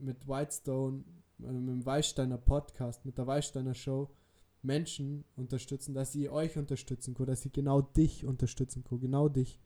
mit 0.01 0.29
Whitestone, 0.29 1.05
äh, 1.41 1.53
mit 1.53 1.75
dem 1.75 1.85
Weißsteiner 1.85 2.39
Podcast, 2.39 3.05
mit 3.05 3.19
der 3.19 3.27
Weißsteiner 3.27 3.75
Show 3.75 4.09
Menschen 4.65 5.25
unterstützen, 5.37 5.95
dass 5.95 6.13
sie 6.13 6.29
euch 6.29 6.57
unterstützen 6.57 7.15
dass 7.15 7.43
sie 7.43 7.51
genau 7.51 7.83
dich 7.83 8.25
unterstützen 8.25 8.85
genau 9.01 9.29
dich, 9.29 9.61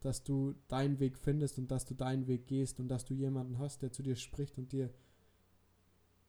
dass 0.00 0.22
du 0.22 0.54
deinen 0.68 1.00
Weg 1.00 1.18
findest 1.18 1.58
und 1.58 1.70
dass 1.70 1.84
du 1.84 1.94
deinen 1.94 2.26
Weg 2.26 2.46
gehst 2.46 2.78
und 2.80 2.88
dass 2.88 3.04
du 3.04 3.14
jemanden 3.14 3.58
hast, 3.58 3.82
der 3.82 3.92
zu 3.92 4.02
dir 4.02 4.16
spricht 4.16 4.56
und 4.58 4.72
dir, 4.72 4.90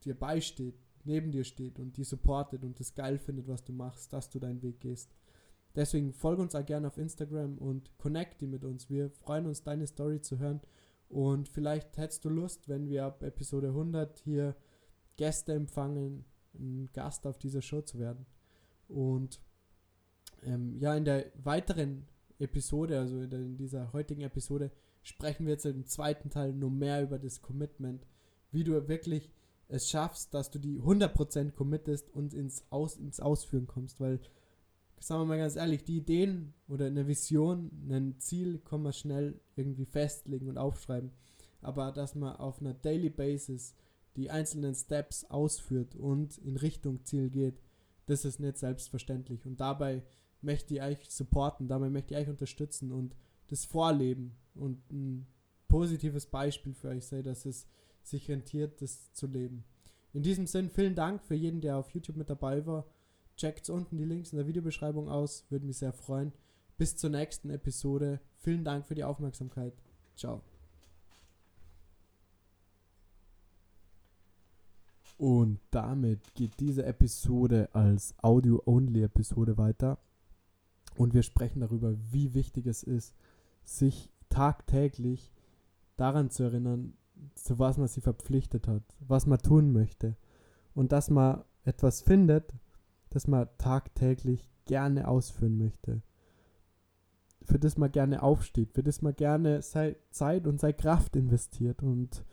dir 0.04 0.18
beisteht, 0.18 0.76
neben 1.04 1.32
dir 1.32 1.44
steht 1.44 1.80
und 1.80 1.98
die 1.98 2.04
supportet 2.04 2.64
und 2.64 2.80
das 2.80 2.96
geil 2.96 3.20
findet, 3.20 3.48
was 3.48 3.64
du 3.64 3.74
machst, 3.74 4.12
dass 4.14 4.30
du 4.30 4.40
deinen 4.40 4.62
Weg 4.62 4.80
gehst. 4.80 5.16
Deswegen 5.76 6.12
folge 6.12 6.42
uns 6.42 6.56
auch 6.56 6.66
gerne 6.66 6.88
auf 6.88 6.98
Instagram 6.98 7.60
und 7.60 7.96
connecte 8.00 8.48
mit 8.48 8.64
uns. 8.64 8.90
Wir 8.90 9.12
freuen 9.12 9.46
uns, 9.46 9.62
deine 9.62 9.86
Story 9.86 10.22
zu 10.22 10.40
hören 10.40 10.62
und 11.08 11.48
vielleicht 11.48 11.98
hättest 11.98 12.26
du 12.26 12.30
Lust, 12.30 12.68
wenn 12.68 12.90
wir 12.90 13.06
ab 13.06 13.22
Episode 13.22 13.68
100 13.68 14.18
hier 14.20 14.56
Gäste 15.18 15.54
empfangen, 15.54 16.26
ein 16.60 16.90
Gast 16.94 17.26
auf 17.28 17.38
dieser 17.38 17.62
Show 17.62 17.82
zu 17.82 18.00
werden. 18.00 18.26
Und 18.88 19.40
ähm, 20.44 20.78
ja, 20.80 20.96
in 20.96 21.06
der 21.06 21.32
weiteren 21.36 22.08
Episode, 22.40 23.00
also 23.00 23.20
in, 23.22 23.30
der, 23.30 23.40
in 23.40 23.58
dieser 23.58 23.92
heutigen 23.94 24.22
Episode, 24.22 24.72
sprechen 25.04 25.46
wir 25.46 25.54
jetzt 25.54 25.66
im 25.66 25.86
zweiten 25.86 26.30
Teil 26.30 26.54
nur 26.54 26.70
mehr 26.70 27.02
über 27.04 27.18
das 27.18 27.42
Commitment, 27.42 28.06
wie 28.52 28.64
du 28.64 28.88
wirklich 28.88 29.32
es 29.70 29.90
schaffst, 29.90 30.34
dass 30.34 30.52
du 30.52 30.60
die 30.60 30.80
100% 30.80 31.52
committest 31.52 32.10
und 32.14 32.34
ins, 32.34 32.66
Aus, 32.70 32.98
ins 32.98 33.20
Ausführen 33.20 33.68
kommst, 33.68 34.00
weil, 34.00 34.20
sagen 35.00 35.22
wir 35.22 35.26
mal 35.26 35.38
ganz 35.38 35.56
ehrlich, 35.56 35.84
die 35.84 35.98
Ideen 35.98 36.54
oder 36.68 36.86
eine 36.86 37.08
Vision, 37.08 37.72
ein 37.90 38.20
Ziel 38.20 38.60
kann 38.60 38.82
man 38.82 38.94
schnell 38.94 39.40
irgendwie 39.56 39.86
festlegen 39.86 40.48
und 40.48 40.58
aufschreiben, 40.58 41.12
aber 41.62 41.92
dass 41.92 42.16
man 42.16 42.38
auf 42.38 42.62
einer 42.62 42.74
Daily 42.74 43.10
Basis 43.10 43.76
die 44.18 44.30
einzelnen 44.30 44.76
Steps 44.76 45.24
ausführt 45.26 45.96
und 45.96 46.38
in 46.40 46.58
Richtung 46.58 47.06
Ziel 47.06 47.30
geht, 47.30 47.62
das 48.08 48.26
ist 48.26 48.40
nicht 48.40 48.58
selbstverständlich 48.58 49.46
und 49.46 49.60
dabei 49.60 50.04
möchte 50.42 50.76
ich 50.76 50.82
euch 50.82 51.10
supporten, 51.10 51.68
dabei 51.68 51.90
möchte 51.90 52.14
ich 52.14 52.20
euch 52.20 52.30
unterstützen 52.30 52.92
und 52.92 53.16
das 53.48 53.66
vorleben 53.66 54.36
und 54.56 54.92
ein 54.92 55.28
positives 55.68 56.26
Beispiel 56.26 56.74
für 56.74 56.90
euch 56.90 57.06
sein, 57.06 57.24
dass 57.24 57.46
es 57.46 57.68
sich 58.04 58.30
rentiert, 58.30 58.82
das 58.82 59.14
zu 59.14 59.28
leben. 59.28 59.64
In 60.14 60.24
diesem 60.24 60.48
Sinn, 60.48 60.70
vielen 60.70 60.96
Dank 60.96 61.22
für 61.22 61.36
jeden, 61.36 61.62
der 61.62 61.78
auf 61.78 61.90
YouTube 61.92 62.18
mit 62.18 62.30
dabei 62.30 62.66
war. 62.66 62.86
Checkt 63.36 63.70
unten 63.70 63.98
die 63.98 64.06
Links 64.06 64.32
in 64.32 64.38
der 64.38 64.48
Videobeschreibung 64.48 65.10
aus, 65.10 65.46
würde 65.50 65.66
mich 65.66 65.78
sehr 65.78 65.94
freuen. 65.94 66.34
Bis 66.78 66.96
zur 66.96 67.10
nächsten 67.10 67.50
Episode. 67.50 68.20
Vielen 68.38 68.64
Dank 68.64 68.86
für 68.86 68.96
die 68.96 69.04
Aufmerksamkeit. 69.04 69.74
Ciao. 70.16 70.57
Und 75.18 75.60
damit 75.72 76.36
geht 76.36 76.60
diese 76.60 76.86
Episode 76.86 77.70
als 77.74 78.14
Audio-Only-Episode 78.22 79.58
weiter. 79.58 79.98
Und 80.96 81.14
wir 81.14 81.24
sprechen 81.24 81.62
darüber, 81.62 81.96
wie 82.12 82.34
wichtig 82.34 82.68
es 82.68 82.84
ist, 82.84 83.16
sich 83.64 84.12
tagtäglich 84.30 85.32
daran 85.96 86.30
zu 86.30 86.44
erinnern, 86.44 86.94
zu 87.34 87.58
was 87.58 87.78
man 87.78 87.88
sich 87.88 88.04
verpflichtet 88.04 88.68
hat, 88.68 88.84
was 89.00 89.26
man 89.26 89.40
tun 89.40 89.72
möchte. 89.72 90.16
Und 90.76 90.92
dass 90.92 91.10
man 91.10 91.44
etwas 91.64 92.02
findet, 92.02 92.54
das 93.10 93.28
man 93.28 93.48
tagtäglich 93.58 94.48
gerne 94.66 95.08
ausführen 95.08 95.58
möchte. 95.58 96.04
Für 97.42 97.58
das 97.58 97.78
man 97.78 97.92
gerne 97.92 98.22
aufsteht, 98.22 98.74
für 98.74 98.84
das 98.84 99.02
man 99.02 99.16
gerne 99.16 99.62
Zeit 99.62 100.48
und 100.48 100.60
seine 100.60 100.74
Kraft 100.74 101.16
investiert 101.16 101.82
und 101.82 102.24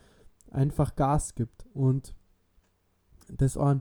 einfach 0.50 0.96
Gas 0.96 1.34
gibt 1.34 1.64
und 1.72 2.14
das 3.28 3.56
auch 3.56 3.76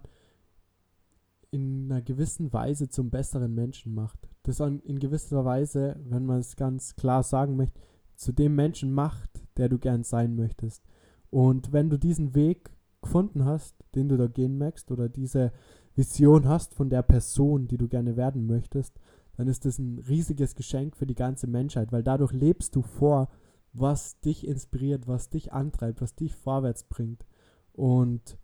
in 1.51 1.91
einer 1.91 2.01
gewissen 2.01 2.51
Weise 2.51 2.89
zum 2.89 3.09
besseren 3.09 3.53
Menschen 3.53 3.93
macht. 3.93 4.27
Das 4.43 4.59
auch 4.59 4.67
in 4.67 5.00
gewisser 5.00 5.45
Weise, 5.45 6.00
wenn 6.03 6.25
man 6.25 6.39
es 6.39 6.55
ganz 6.55 6.95
klar 6.95 7.23
sagen 7.23 7.55
möchte, 7.55 7.79
zu 8.15 8.31
dem 8.31 8.55
Menschen 8.55 8.91
macht, 8.91 9.43
der 9.57 9.69
du 9.69 9.77
gern 9.77 10.03
sein 10.03 10.35
möchtest. 10.35 10.83
Und 11.29 11.71
wenn 11.71 11.89
du 11.89 11.97
diesen 11.97 12.35
Weg 12.35 12.71
gefunden 13.01 13.45
hast, 13.45 13.75
den 13.95 14.09
du 14.09 14.17
da 14.17 14.27
gehen 14.27 14.57
möchtest, 14.57 14.91
oder 14.91 15.09
diese 15.09 15.51
Vision 15.95 16.47
hast 16.47 16.73
von 16.73 16.89
der 16.89 17.03
Person, 17.03 17.67
die 17.67 17.77
du 17.77 17.88
gerne 17.88 18.15
werden 18.17 18.47
möchtest, 18.47 19.00
dann 19.35 19.47
ist 19.47 19.65
das 19.65 19.79
ein 19.79 20.00
riesiges 20.00 20.55
Geschenk 20.55 20.95
für 20.95 21.05
die 21.05 21.15
ganze 21.15 21.47
Menschheit, 21.47 21.91
weil 21.91 22.03
dadurch 22.03 22.33
lebst 22.33 22.75
du 22.75 22.81
vor, 22.81 23.29
was 23.73 24.19
dich 24.21 24.47
inspiriert, 24.47 25.07
was 25.07 25.29
dich 25.29 25.51
antreibt, 25.51 26.01
was 26.01 26.15
dich 26.15 26.35
vorwärts 26.35 26.83
bringt. 26.83 27.25
Und 27.73 28.38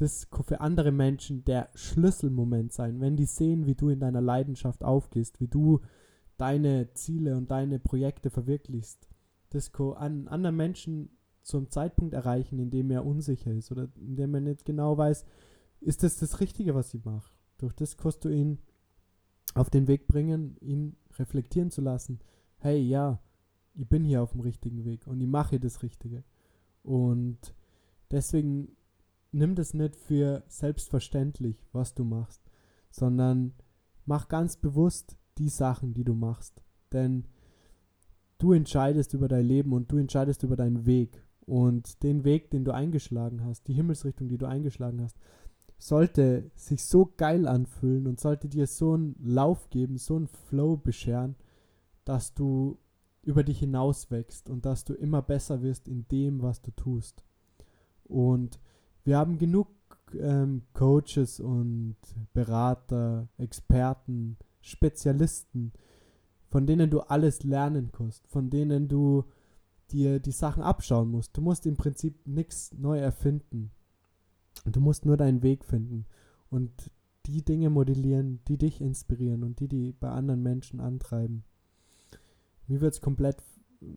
das 0.00 0.30
kann 0.30 0.44
für 0.44 0.60
andere 0.60 0.92
Menschen 0.92 1.44
der 1.44 1.70
Schlüsselmoment 1.74 2.72
sein, 2.72 3.00
wenn 3.00 3.16
die 3.16 3.26
sehen, 3.26 3.66
wie 3.66 3.74
du 3.74 3.88
in 3.88 4.00
deiner 4.00 4.20
Leidenschaft 4.20 4.84
aufgehst, 4.84 5.40
wie 5.40 5.48
du 5.48 5.80
deine 6.36 6.92
Ziele 6.94 7.36
und 7.36 7.50
deine 7.50 7.78
Projekte 7.78 8.30
verwirklichst. 8.30 9.08
Das 9.50 9.72
kann 9.72 9.94
an 9.94 10.28
anderen 10.28 10.56
Menschen 10.56 11.10
zum 11.42 11.70
Zeitpunkt 11.70 12.14
erreichen, 12.14 12.58
in 12.58 12.70
dem 12.70 12.90
er 12.90 13.04
unsicher 13.04 13.52
ist 13.52 13.72
oder 13.72 13.88
in 13.96 14.16
dem 14.16 14.34
er 14.34 14.40
nicht 14.40 14.64
genau 14.64 14.96
weiß, 14.96 15.24
ist 15.80 16.02
das 16.02 16.16
das 16.16 16.40
Richtige, 16.40 16.74
was 16.74 16.94
ich 16.94 17.04
mache. 17.04 17.32
Durch 17.58 17.72
das 17.72 17.96
kannst 17.96 18.24
du 18.24 18.28
ihn 18.28 18.58
auf 19.54 19.70
den 19.70 19.88
Weg 19.88 20.06
bringen, 20.06 20.56
ihn 20.60 20.96
reflektieren 21.18 21.70
zu 21.70 21.80
lassen. 21.80 22.20
Hey, 22.58 22.80
ja, 22.80 23.20
ich 23.74 23.88
bin 23.88 24.04
hier 24.04 24.22
auf 24.22 24.32
dem 24.32 24.40
richtigen 24.40 24.84
Weg 24.84 25.06
und 25.06 25.20
ich 25.20 25.26
mache 25.26 25.58
das 25.58 25.82
Richtige. 25.82 26.22
Und 26.82 27.54
deswegen 28.10 28.76
nimm 29.32 29.54
das 29.54 29.74
nicht 29.74 29.96
für 29.96 30.42
selbstverständlich, 30.48 31.66
was 31.72 31.94
du 31.94 32.04
machst, 32.04 32.42
sondern 32.90 33.52
mach 34.04 34.28
ganz 34.28 34.56
bewusst 34.56 35.16
die 35.38 35.48
Sachen, 35.48 35.94
die 35.94 36.04
du 36.04 36.14
machst. 36.14 36.62
Denn 36.92 37.26
du 38.38 38.52
entscheidest 38.52 39.14
über 39.14 39.28
dein 39.28 39.44
Leben 39.44 39.72
und 39.72 39.90
du 39.92 39.98
entscheidest 39.98 40.42
über 40.42 40.56
deinen 40.56 40.86
Weg. 40.86 41.22
Und 41.44 42.02
den 42.02 42.24
Weg, 42.24 42.50
den 42.50 42.64
du 42.64 42.72
eingeschlagen 42.72 43.44
hast, 43.44 43.68
die 43.68 43.74
Himmelsrichtung, 43.74 44.28
die 44.28 44.38
du 44.38 44.46
eingeschlagen 44.46 45.02
hast, 45.02 45.16
sollte 45.78 46.50
sich 46.54 46.84
so 46.84 47.12
geil 47.16 47.46
anfühlen 47.46 48.06
und 48.06 48.20
sollte 48.20 48.48
dir 48.48 48.66
so 48.66 48.94
einen 48.94 49.14
Lauf 49.22 49.70
geben, 49.70 49.96
so 49.96 50.16
einen 50.16 50.26
Flow 50.26 50.76
bescheren, 50.76 51.36
dass 52.04 52.34
du 52.34 52.78
über 53.22 53.44
dich 53.44 53.60
hinaus 53.60 54.10
wächst 54.10 54.50
und 54.50 54.66
dass 54.66 54.84
du 54.84 54.94
immer 54.94 55.22
besser 55.22 55.62
wirst 55.62 55.88
in 55.88 56.06
dem, 56.08 56.42
was 56.42 56.60
du 56.60 56.70
tust. 56.72 57.24
Und 58.04 58.58
wir 59.08 59.16
haben 59.16 59.38
genug 59.38 59.68
ähm, 60.20 60.64
Coaches 60.74 61.40
und 61.40 61.96
Berater, 62.34 63.26
Experten, 63.38 64.36
Spezialisten, 64.60 65.72
von 66.50 66.66
denen 66.66 66.90
du 66.90 67.00
alles 67.00 67.42
lernen 67.42 67.90
kannst, 67.90 68.28
von 68.28 68.50
denen 68.50 68.86
du 68.86 69.24
dir 69.90 70.20
die 70.20 70.32
Sachen 70.32 70.62
abschauen 70.62 71.10
musst. 71.10 71.34
Du 71.34 71.40
musst 71.40 71.64
im 71.64 71.78
Prinzip 71.78 72.26
nichts 72.26 72.74
neu 72.76 72.98
erfinden. 72.98 73.70
Du 74.66 74.78
musst 74.78 75.06
nur 75.06 75.16
deinen 75.16 75.42
Weg 75.42 75.64
finden 75.64 76.04
und 76.50 76.90
die 77.24 77.42
Dinge 77.42 77.70
modellieren, 77.70 78.40
die 78.46 78.58
dich 78.58 78.82
inspirieren 78.82 79.42
und 79.42 79.58
die, 79.60 79.68
die 79.68 79.92
bei 79.92 80.10
anderen 80.10 80.42
Menschen 80.42 80.80
antreiben. 80.80 81.44
Mir 82.66 82.82
wird 82.82 82.92
es 82.92 83.00
komplett 83.00 83.42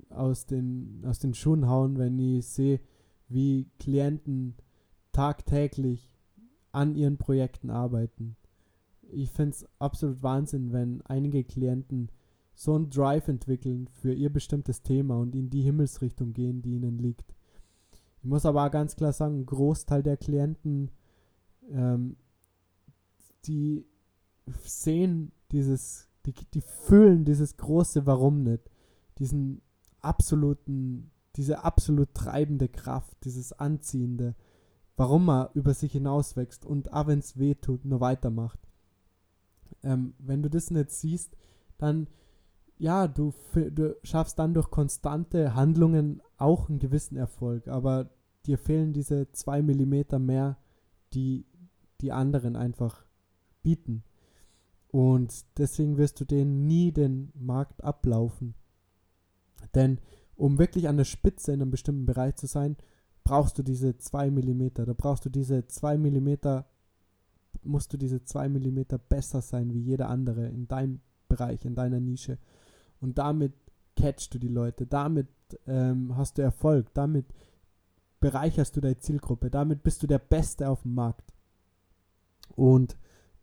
aus 0.09 0.45
den, 0.45 1.03
aus 1.05 1.19
den 1.19 1.33
Schuhen 1.33 1.67
hauen, 1.67 1.97
wenn 1.97 2.17
ich 2.17 2.47
sehe, 2.47 2.79
wie 3.27 3.69
Klienten 3.77 4.55
tagtäglich 5.11 6.09
an 6.71 6.95
ihren 6.95 7.17
Projekten 7.17 7.69
arbeiten. 7.69 8.35
Ich 9.11 9.31
finde 9.31 9.51
es 9.51 9.65
absolut 9.79 10.23
Wahnsinn, 10.23 10.71
wenn 10.71 11.01
einige 11.01 11.43
Klienten 11.43 12.09
so 12.53 12.75
einen 12.75 12.89
Drive 12.89 13.27
entwickeln 13.27 13.87
für 13.87 14.13
ihr 14.13 14.31
bestimmtes 14.31 14.83
Thema 14.83 15.17
und 15.17 15.35
in 15.35 15.49
die 15.49 15.61
Himmelsrichtung 15.61 16.33
gehen, 16.33 16.61
die 16.61 16.75
ihnen 16.75 16.97
liegt. 16.97 17.33
Ich 18.19 18.25
muss 18.25 18.45
aber 18.45 18.69
ganz 18.69 18.95
klar 18.95 19.13
sagen, 19.13 19.39
ein 19.39 19.45
Großteil 19.45 20.03
der 20.03 20.17
Klienten, 20.17 20.91
ähm, 21.71 22.17
die 23.45 23.85
sehen 24.63 25.31
dieses, 25.51 26.07
die, 26.25 26.33
die 26.53 26.61
fühlen 26.61 27.25
dieses 27.25 27.57
große 27.57 28.05
Warum 28.05 28.43
nicht, 28.43 28.69
diesen 29.17 29.61
absoluten, 30.01 31.11
diese 31.35 31.63
absolut 31.63 32.13
treibende 32.13 32.69
Kraft, 32.69 33.17
dieses 33.23 33.53
Anziehende, 33.53 34.35
warum 35.01 35.25
man 35.25 35.47
über 35.55 35.73
sich 35.73 35.93
hinaus 35.93 36.37
wächst 36.37 36.63
und 36.63 36.93
auch 36.93 37.07
wenn 37.07 37.17
es 37.17 37.39
weh 37.39 37.55
tut, 37.55 37.85
nur 37.85 38.01
weitermacht. 38.01 38.59
Ähm, 39.81 40.13
wenn 40.19 40.43
du 40.43 40.49
das 40.51 40.69
nicht 40.69 40.91
siehst, 40.91 41.35
dann 41.79 42.05
ja, 42.77 43.07
du, 43.07 43.33
du 43.55 43.95
schaffst 44.03 44.37
dann 44.37 44.53
durch 44.53 44.69
konstante 44.69 45.55
Handlungen 45.55 46.21
auch 46.37 46.69
einen 46.69 46.77
gewissen 46.77 47.17
Erfolg, 47.17 47.67
aber 47.67 48.11
dir 48.45 48.59
fehlen 48.59 48.93
diese 48.93 49.31
zwei 49.31 49.63
Millimeter 49.63 50.19
mehr, 50.19 50.59
die 51.15 51.47
die 52.01 52.11
anderen 52.11 52.55
einfach 52.55 53.03
bieten. 53.63 54.03
Und 54.89 55.45
deswegen 55.57 55.97
wirst 55.97 56.19
du 56.19 56.25
denen 56.25 56.67
nie 56.67 56.91
den 56.91 57.31
Markt 57.33 57.83
ablaufen. 57.83 58.53
Denn 59.73 59.97
um 60.35 60.59
wirklich 60.59 60.87
an 60.87 60.97
der 60.97 61.05
Spitze 61.05 61.53
in 61.53 61.63
einem 61.63 61.71
bestimmten 61.71 62.05
Bereich 62.05 62.35
zu 62.35 62.45
sein, 62.45 62.77
brauchst 63.23 63.57
du 63.57 63.63
diese 63.63 63.97
zwei 63.97 64.31
Millimeter. 64.31 64.85
Da 64.85 64.93
brauchst 64.93 65.25
du 65.25 65.29
diese 65.29 65.67
zwei 65.67 65.97
Millimeter, 65.97 66.65
musst 67.63 67.93
du 67.93 67.97
diese 67.97 68.23
zwei 68.23 68.49
Millimeter 68.49 68.97
besser 68.97 69.41
sein 69.41 69.73
wie 69.73 69.81
jeder 69.81 70.09
andere 70.09 70.47
in 70.47 70.67
deinem 70.67 71.01
Bereich, 71.27 71.63
in 71.65 71.75
deiner 71.75 71.99
Nische. 71.99 72.37
Und 72.99 73.17
damit 73.17 73.53
catchst 73.95 74.33
du 74.33 74.39
die 74.39 74.47
Leute, 74.47 74.85
damit 74.85 75.27
ähm, 75.67 76.15
hast 76.17 76.37
du 76.37 76.41
Erfolg, 76.41 76.93
damit 76.93 77.25
bereicherst 78.19 78.75
du 78.75 78.81
deine 78.81 78.99
Zielgruppe, 78.99 79.49
damit 79.49 79.83
bist 79.83 80.03
du 80.03 80.07
der 80.07 80.19
Beste 80.19 80.69
auf 80.69 80.83
dem 80.83 80.93
Markt. 80.93 81.33
Und 82.55 82.97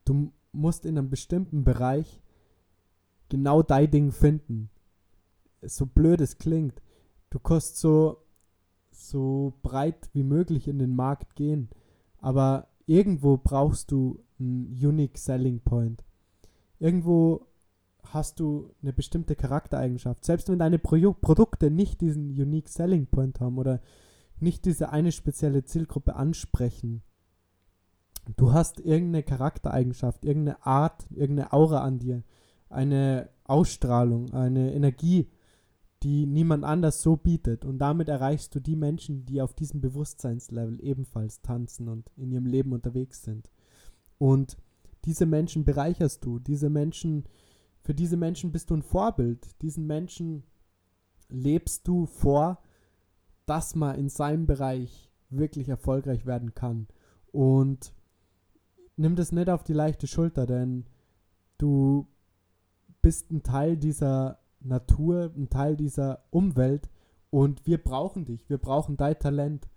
du 0.05 0.33
musst 0.53 0.87
in 0.87 0.97
einem 0.97 1.11
bestimmten 1.11 1.65
Bereich 1.65 2.21
genau 3.29 3.63
dein 3.63 3.91
Ding 3.91 4.13
finden. 4.13 4.71
So 5.63 5.87
blöd 5.87 6.21
es 6.21 6.39
klingt, 6.39 6.81
du 7.31 7.39
kannst 7.39 7.79
so, 7.79 8.25
so 8.99 9.55
breit 9.63 10.11
wie 10.13 10.23
möglich 10.23 10.69
in 10.69 10.79
den 10.79 10.95
Markt 10.95 11.37
gehen, 11.37 11.71
aber 12.19 12.69
irgendwo 12.87 13.37
brauchst 13.37 13.91
du 13.91 14.21
einen 14.39 14.67
Unique 14.67 15.19
Selling 15.19 15.61
Point. 15.61 16.05
Irgendwo 16.79 17.47
hast 18.13 18.41
du 18.41 18.71
eine 18.83 18.93
bestimmte 18.93 19.37
Charaktereigenschaft. 19.37 20.25
Selbst 20.25 20.49
wenn 20.49 20.59
deine 20.59 20.79
Pro 20.79 21.13
Produkte 21.13 21.71
nicht 21.71 22.01
diesen 22.01 22.31
Unique 22.31 22.69
Selling 22.69 23.07
Point 23.07 23.41
haben 23.41 23.59
oder 23.59 23.81
nicht 24.41 24.65
diese 24.65 24.91
eine 24.91 25.13
spezielle 25.13 25.65
Zielgruppe 25.65 26.17
ansprechen, 26.17 27.03
du 28.37 28.53
hast 28.53 28.81
irgendeine 28.81 29.23
Charaktereigenschaft, 29.23 30.25
irgendeine 30.25 30.65
Art, 30.65 31.07
irgendeine 31.11 31.53
Aura 31.53 31.83
an 31.83 31.99
dir, 31.99 32.23
eine 32.71 33.31
Ausstrahlung, 33.45 34.33
eine 34.33 34.73
Energie, 34.75 35.29
die 36.03 36.27
niemand 36.27 36.65
anders 36.65 37.03
so 37.03 37.17
bietet. 37.17 37.65
Und 37.65 37.79
damit 37.79 38.09
erreichst 38.09 38.55
du 38.55 38.61
die 38.61 38.77
Menschen, 38.77 39.27
die 39.27 39.43
auf 39.43 39.55
diesem 39.55 39.81
Bewusstseinslevel 39.81 40.83
ebenfalls 40.83 41.41
tanzen 41.43 41.89
und 41.89 42.11
in 42.17 42.31
ihrem 42.31 42.47
Leben 42.47 42.73
unterwegs 42.73 43.23
sind. 43.23 43.51
Und 44.19 44.57
diese 45.05 45.27
Menschen 45.27 45.65
bereicherst 45.65 46.25
du, 46.25 46.39
diese 46.39 46.71
Menschen, 46.71 47.25
für 47.81 47.95
diese 47.95 48.17
Menschen 48.17 48.53
bist 48.53 48.71
du 48.71 48.75
ein 48.75 48.83
Vorbild, 48.83 49.61
diesen 49.63 49.87
Menschen 49.87 50.45
lebst 51.29 51.87
du 51.87 52.07
vor, 52.07 52.61
dass 53.47 53.75
man 53.75 53.97
in 53.97 54.09
seinem 54.09 54.47
Bereich 54.47 55.11
wirklich 55.31 55.69
erfolgreich 55.69 56.27
werden 56.27 56.55
kann. 56.55 56.89
Und 57.33 57.93
nimm 58.97 59.17
das 59.17 59.33
nicht 59.33 59.49
auf 59.49 59.65
die 59.65 59.73
leichte 59.73 60.07
Schulter, 60.07 60.47
denn 60.47 60.85
du 61.59 62.07
bist 63.03 63.31
ein 63.31 63.43
Teil 63.43 63.77
dieser 63.77 64.39
Natur, 64.61 65.33
ein 65.37 65.49
Teil 65.49 65.77
dieser 65.77 66.25
Umwelt 66.31 66.91
und 67.31 67.67
wir 67.67 67.83
brauchen 67.83 68.25
dich, 68.25 68.49
wir 68.49 68.59
brauchen 68.59 68.97
dein 68.97 69.19
Talent 69.19 69.69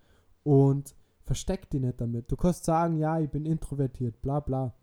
und 0.44 0.96
versteck 1.24 1.70
dich 1.70 1.82
nicht 1.82 2.02
damit. 2.02 2.32
Du 2.32 2.36
kannst 2.36 2.66
sagen, 2.66 2.98
ja, 2.98 3.20
ich 3.20 3.30
bin 3.30 3.46
introvertiert, 3.46 4.22
bla 4.22 4.40
bla. 4.40 4.74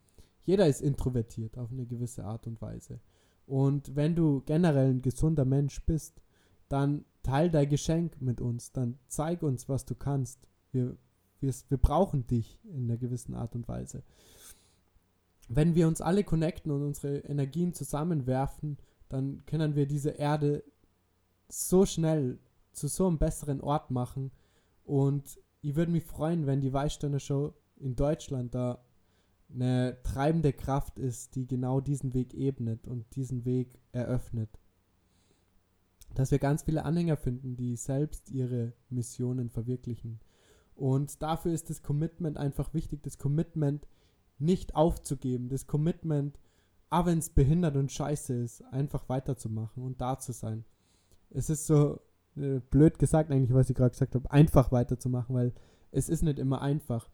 Jeder 0.45 0.67
ist 0.67 0.81
introvertiert 0.81 1.59
auf 1.59 1.71
eine 1.71 1.87
gewisse 1.87 2.25
Art 2.25 2.47
und 2.47 2.61
Weise. 2.63 3.01
Und 3.47 3.97
wenn 3.97 4.15
du 4.15 4.43
generell 4.47 4.91
ein 4.91 5.03
gesunder 5.03 5.45
Mensch 5.45 5.85
bist, 5.85 6.23
dann 6.69 7.05
teil 7.23 7.51
dein 7.51 7.69
Geschenk 7.69 8.21
mit 8.21 8.41
uns, 8.41 8.73
dann 8.73 8.99
zeig 9.09 9.43
uns, 9.43 9.69
was 9.69 9.85
du 9.85 9.95
kannst. 9.95 10.47
Wir, 10.71 10.97
wir, 11.41 11.53
wir 11.69 11.79
brauchen 11.79 12.27
dich 12.27 12.59
in 12.65 12.85
einer 12.85 12.99
gewissen 12.99 13.35
Art 13.35 13.55
und 13.55 13.69
Weise. 13.69 14.03
Wenn 15.49 15.75
wir 15.75 15.89
uns 15.89 16.01
alle 16.01 16.25
connecten 16.25 16.71
und 16.71 16.83
unsere 16.83 17.19
Energien 17.19 17.73
zusammenwerfen, 17.73 18.77
dann 19.09 19.45
können 19.47 19.75
wir 19.75 19.87
diese 19.87 20.11
Erde 20.11 20.65
so 21.49 21.87
schnell 21.87 22.39
zu 22.73 22.89
so 22.89 23.07
einem 23.07 23.19
besseren 23.19 23.61
Ort 23.61 23.91
machen. 23.91 24.31
Und 24.85 25.39
ich 25.61 25.77
würde 25.77 25.93
mich 25.93 26.05
freuen, 26.05 26.47
wenn 26.47 26.61
die 26.61 26.73
Weißsteiner 26.73 27.21
Show 27.21 27.55
in 27.77 27.97
Deutschland 27.97 28.55
da 28.55 28.85
eine 29.53 29.99
treibende 30.03 30.53
Kraft 30.53 30.99
ist, 30.99 31.35
die 31.35 31.47
genau 31.47 31.81
diesen 31.81 32.13
Weg 32.15 32.35
ebnet 32.35 32.87
und 32.87 33.05
diesen 33.17 33.45
Weg 33.45 33.79
eröffnet. 33.93 34.51
Dass 36.15 36.31
wir 36.31 36.39
ganz 36.39 36.63
viele 36.63 36.85
Anhänger 36.85 37.17
finden, 37.17 37.57
die 37.57 37.77
selbst 37.77 38.31
ihre 38.31 38.73
Missionen 38.91 39.49
verwirklichen. 39.49 40.21
Und 40.75 41.23
dafür 41.23 41.53
ist 41.53 41.71
das 41.71 41.83
Commitment 41.83 42.37
einfach 42.37 42.73
wichtig, 42.75 43.03
das 43.03 43.19
Commitment 43.19 43.89
nicht 44.39 44.77
aufzugeben, 44.77 45.49
das 45.49 45.67
Commitment 45.67 46.39
auch 46.91 47.07
wenn 47.07 47.19
es 47.19 47.31
behindert 47.31 47.77
und 47.77 47.93
scheiße 47.93 48.35
ist, 48.35 48.63
einfach 48.73 49.09
weiterzumachen 49.09 49.83
und 49.83 50.01
da 50.01 50.19
zu 50.19 50.33
sein. 50.33 50.65
Es 51.31 51.51
ist 51.51 51.67
so 51.67 52.01
äh, 52.37 52.61
blöd 52.71 52.99
gesagt 52.99 53.31
eigentlich, 53.31 53.53
was 53.53 53.69
ich 53.69 53.77
gerade 53.77 53.91
gesagt 53.91 54.15
habe, 54.15 54.31
einfach 54.31 54.73
weiterzumachen, 54.73 55.35
weil 55.35 55.53
es 55.91 56.09
ist 56.09 56.23
nicht 56.23 56.39
immer 56.39 56.63
einfach. 56.63 57.09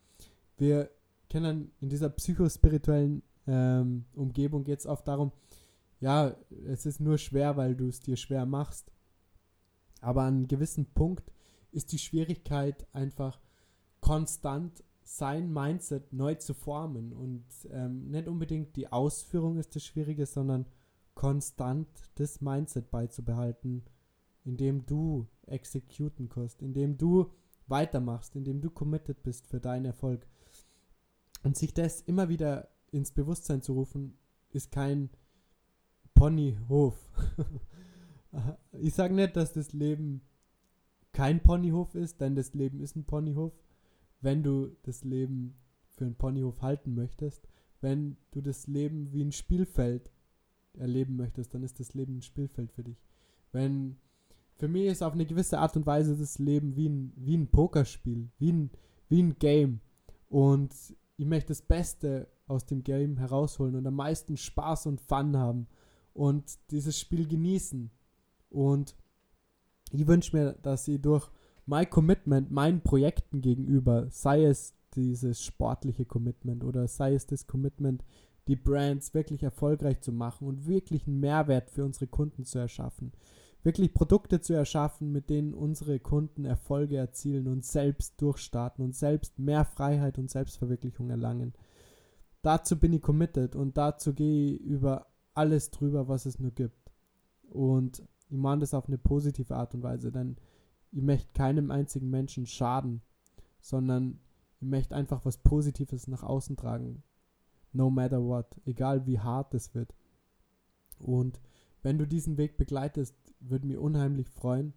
Wir 0.57 0.91
kennen 1.29 1.73
in 1.81 1.89
dieser 1.89 2.11
psychospirituellen 2.11 3.23
ähm, 3.47 4.05
Umgebung 4.15 4.65
geht 4.65 4.85
oft 4.87 5.07
darum, 5.07 5.33
ja, 6.01 6.35
es 6.67 6.87
ist 6.87 7.01
nur 7.01 7.19
schwer, 7.19 7.57
weil 7.57 7.75
du 7.75 7.89
es 7.89 8.01
dir 8.01 8.17
schwer 8.17 8.47
machst. 8.47 8.93
Aber 10.01 10.23
an 10.23 10.35
einem 10.35 10.49
gewissen 10.49 10.87
Punkt 10.93 11.33
ist 11.73 11.93
die 11.93 11.99
Schwierigkeit 11.99 12.87
einfach 12.93 13.41
konstant 14.01 14.85
sein 15.05 15.53
Mindset 15.53 16.13
neu 16.13 16.35
zu 16.35 16.55
formen. 16.55 17.13
Und 17.13 17.45
ähm, 17.71 18.11
nicht 18.11 18.27
unbedingt 18.27 18.75
die 18.77 18.91
Ausführung 18.91 19.59
ist 19.59 19.77
das 19.77 19.85
Schwierige, 19.85 20.27
sondern 20.27 20.67
konstant 21.15 21.89
das 22.17 22.41
Mindset 22.41 22.91
beizubehalten, 22.91 23.85
indem 24.45 24.85
du 24.87 25.29
exekuten 25.47 26.29
kannst, 26.29 26.63
indem 26.63 26.97
du 26.97 27.31
weitermachst, 27.67 28.35
indem 28.35 28.61
du 28.61 28.71
committed 28.71 29.23
bist 29.23 29.47
für 29.47 29.61
deinen 29.61 29.85
Erfolg. 29.85 30.27
Und 31.43 31.57
sich 31.57 31.75
das 31.75 32.01
immer 32.01 32.29
wieder 32.29 32.69
ins 32.91 33.13
Bewusstsein 33.13 33.63
zu 33.63 33.75
rufen, 33.75 34.17
ist 34.51 34.73
kein 34.73 35.11
Ponyhof. 36.15 36.97
ich 38.73 38.95
sage 38.95 39.15
nicht, 39.15 39.37
dass 39.37 39.53
das 39.53 39.73
Leben 39.73 40.23
kein 41.13 41.43
Ponyhof 41.43 41.95
ist, 41.95 42.21
denn 42.21 42.35
das 42.35 42.55
Leben 42.55 42.81
ist 42.81 42.97
ein 42.97 43.05
Ponyhof 43.05 43.53
wenn 44.25 44.43
du 44.43 44.77
das 44.83 45.05
Leben 45.05 45.55
für 45.91 46.05
einen 46.07 46.17
Ponyhof 46.17 46.63
halten 46.63 46.95
möchtest, 46.95 47.47
wenn 47.81 48.17
du 48.31 48.41
das 48.41 48.67
Leben 48.67 49.13
wie 49.13 49.23
ein 49.23 49.33
Spielfeld 49.33 50.11
erleben 50.73 51.17
möchtest, 51.17 51.55
dann 51.55 51.63
ist 51.63 51.79
das 51.79 51.95
Leben 51.95 52.17
ein 52.17 52.23
Spielfeld 52.23 52.73
für 52.73 52.83
dich. 52.83 53.05
Wenn 53.53 53.97
für 54.57 54.69
mich 54.69 54.87
ist 54.87 55.03
auf 55.03 55.13
eine 55.13 55.27
gewisse 55.27 55.59
Art 55.59 55.77
und 55.77 55.87
Weise 55.87 56.17
das 56.17 56.39
Leben 56.39 56.77
wie 56.77 56.89
ein, 56.89 57.13
wie 57.17 57.37
ein 57.37 57.51
Pokerspiel, 57.51 58.31
wie 58.39 58.53
ein, 58.53 58.71
wie 59.09 59.23
ein 59.23 59.39
Game. 59.39 59.81
Und 60.29 60.75
ich 61.17 61.27
möchte 61.27 61.49
das 61.49 61.63
Beste 61.63 62.29
aus 62.47 62.65
dem 62.65 62.83
Game 62.83 63.19
herausholen 63.19 63.75
und 63.75 63.87
am 63.87 63.95
meisten 63.95 64.37
Spaß 64.37 64.87
und 64.87 65.01
Fun 65.01 65.37
haben 65.37 65.67
und 66.13 66.45
dieses 66.71 66.99
Spiel 66.99 67.27
genießen. 67.27 67.91
Und 68.49 68.97
ich 69.91 70.07
wünsche 70.07 70.37
mir, 70.37 70.53
dass 70.63 70.85
sie 70.85 71.01
durch 71.01 71.31
mein 71.67 71.89
Commitment 71.89 72.51
meinen 72.51 72.83
Projekten 72.83 73.41
gegenüber, 73.41 74.07
sei 74.11 74.45
es 74.45 74.75
dieses 74.95 75.43
sportliche 75.43 76.05
Commitment 76.05 76.65
oder 76.65 76.87
sei 76.89 77.15
es 77.15 77.27
das 77.27 77.47
Commitment, 77.47 78.05
die 78.47 78.57
Brands 78.57 79.15
wirklich 79.15 79.43
erfolgreich 79.43 80.01
zu 80.01 80.13
machen 80.13 80.47
und 80.47 80.67
wirklich 80.67 81.07
einen 81.07 81.21
Mehrwert 81.21 81.71
für 81.71 81.85
unsere 81.85 82.07
Kunden 82.07 82.45
zu 82.45 82.59
erschaffen. 82.59 83.13
Wirklich 83.63 83.95
Produkte 83.95 84.43
zu 84.43 84.53
erschaffen, 84.53 85.11
mit 85.11 85.31
denen 85.31 85.55
unsere 85.55 85.99
Kunden 85.99 86.45
Erfolge 86.45 86.99
erzielen 86.99 87.49
und 87.49 87.65
selbst 87.65 88.21
durchstarten 88.21 88.85
und 88.85 88.95
selbst 88.95 89.39
mehr 89.39 89.65
Freiheit 89.65 90.19
und 90.19 90.31
Selbstverwirklichung 90.31 91.09
erlangen. 91.09 91.55
Dazu 92.43 92.79
bin 92.79 92.93
ich 92.93 93.01
committed 93.01 93.57
und 93.57 93.79
dazu 93.79 94.13
gehe 94.13 94.57
ich 94.57 94.61
über 94.61 95.07
alles 95.33 95.71
drüber, 95.71 96.09
was 96.09 96.27
es 96.27 96.39
nur 96.39 96.51
gibt. 96.51 96.93
Und 97.49 98.03
ich 98.29 98.37
meine 98.37 98.61
das 98.61 98.75
auf 98.75 98.87
eine 98.87 98.99
positive 98.99 99.57
Art 99.57 99.75
und 99.75 99.83
Weise, 99.83 100.13
denn 100.13 100.37
ich 100.95 101.03
möchte 101.03 101.33
keinem 101.33 101.73
einzigen 101.73 102.09
Menschen 102.09 102.47
schaden, 102.47 103.03
sondern 103.61 104.21
ich 104.61 104.69
möchte 104.69 104.95
einfach 104.95 105.25
was 105.25 105.39
Positives 105.39 106.07
nach 106.07 106.23
außen 106.23 106.57
tragen. 106.57 107.03
No 107.73 107.91
matter 107.91 108.23
what, 108.23 108.47
egal 108.65 109.05
wie 109.05 109.19
hart 109.19 109.53
es 109.55 109.75
wird. 109.75 109.93
Und 111.01 111.41
wenn 111.83 111.99
du 111.99 112.07
diesen 112.07 112.39
Weg 112.39 112.57
begleitest, 112.57 113.17
würde 113.41 113.67
mich 113.67 113.77
unheimlich 113.77 114.29
freuen. 114.29 114.73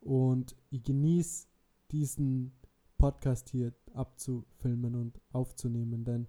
Und 0.00 0.54
ich 0.70 0.84
genieße 0.84 1.48
diesen 1.90 2.52
Podcast 2.96 3.48
hier 3.48 3.74
abzufilmen 3.92 4.94
und 4.94 5.20
aufzunehmen, 5.32 6.04
denn 6.04 6.28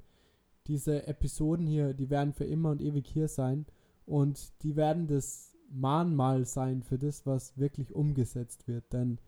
diese 0.66 1.06
Episoden 1.06 1.68
hier, 1.68 1.94
die 1.94 2.10
werden 2.10 2.34
für 2.34 2.46
immer 2.46 2.72
und 2.72 2.82
ewig 2.82 3.08
hier 3.08 3.28
sein 3.28 3.68
und 4.08 4.52
die 4.64 4.76
werden 4.76 5.08
das 5.08 5.47
Mahnmal 5.70 6.46
sein 6.46 6.84
für 6.84 6.98
das, 6.98 7.26
was 7.26 7.58
wirklich 7.58 7.94
umgesetzt 7.94 8.68
wird. 8.68 8.92
Denn 8.94 9.20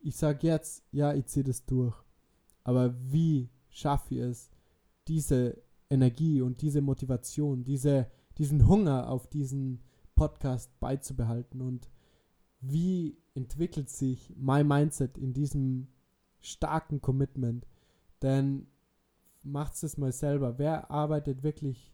ich 0.00 0.16
sage 0.16 0.46
jetzt, 0.46 0.84
ja, 0.90 1.14
ich 1.14 1.26
ziehe 1.26 1.44
das 1.44 1.64
durch. 1.64 1.94
Aber 2.64 2.94
wie 3.10 3.50
schaffe 3.68 4.14
ich 4.14 4.20
es, 4.20 4.50
diese 5.08 5.62
Energie 5.90 6.40
und 6.40 6.62
diese 6.62 6.80
Motivation, 6.80 7.64
diese, 7.64 8.06
diesen 8.38 8.66
Hunger 8.66 9.08
auf 9.08 9.26
diesen 9.26 9.80
Podcast 10.14 10.78
beizubehalten 10.80 11.60
und 11.60 11.90
wie 12.60 13.18
entwickelt 13.34 13.90
sich 13.90 14.32
mein 14.36 14.68
Mindset 14.68 15.18
in 15.18 15.32
diesem 15.34 15.88
starken 16.40 17.00
Commitment? 17.00 17.66
Denn 18.22 18.68
macht 19.42 19.82
es 19.82 19.98
mal 19.98 20.12
selber. 20.12 20.58
Wer 20.58 20.90
arbeitet 20.90 21.42
wirklich 21.42 21.92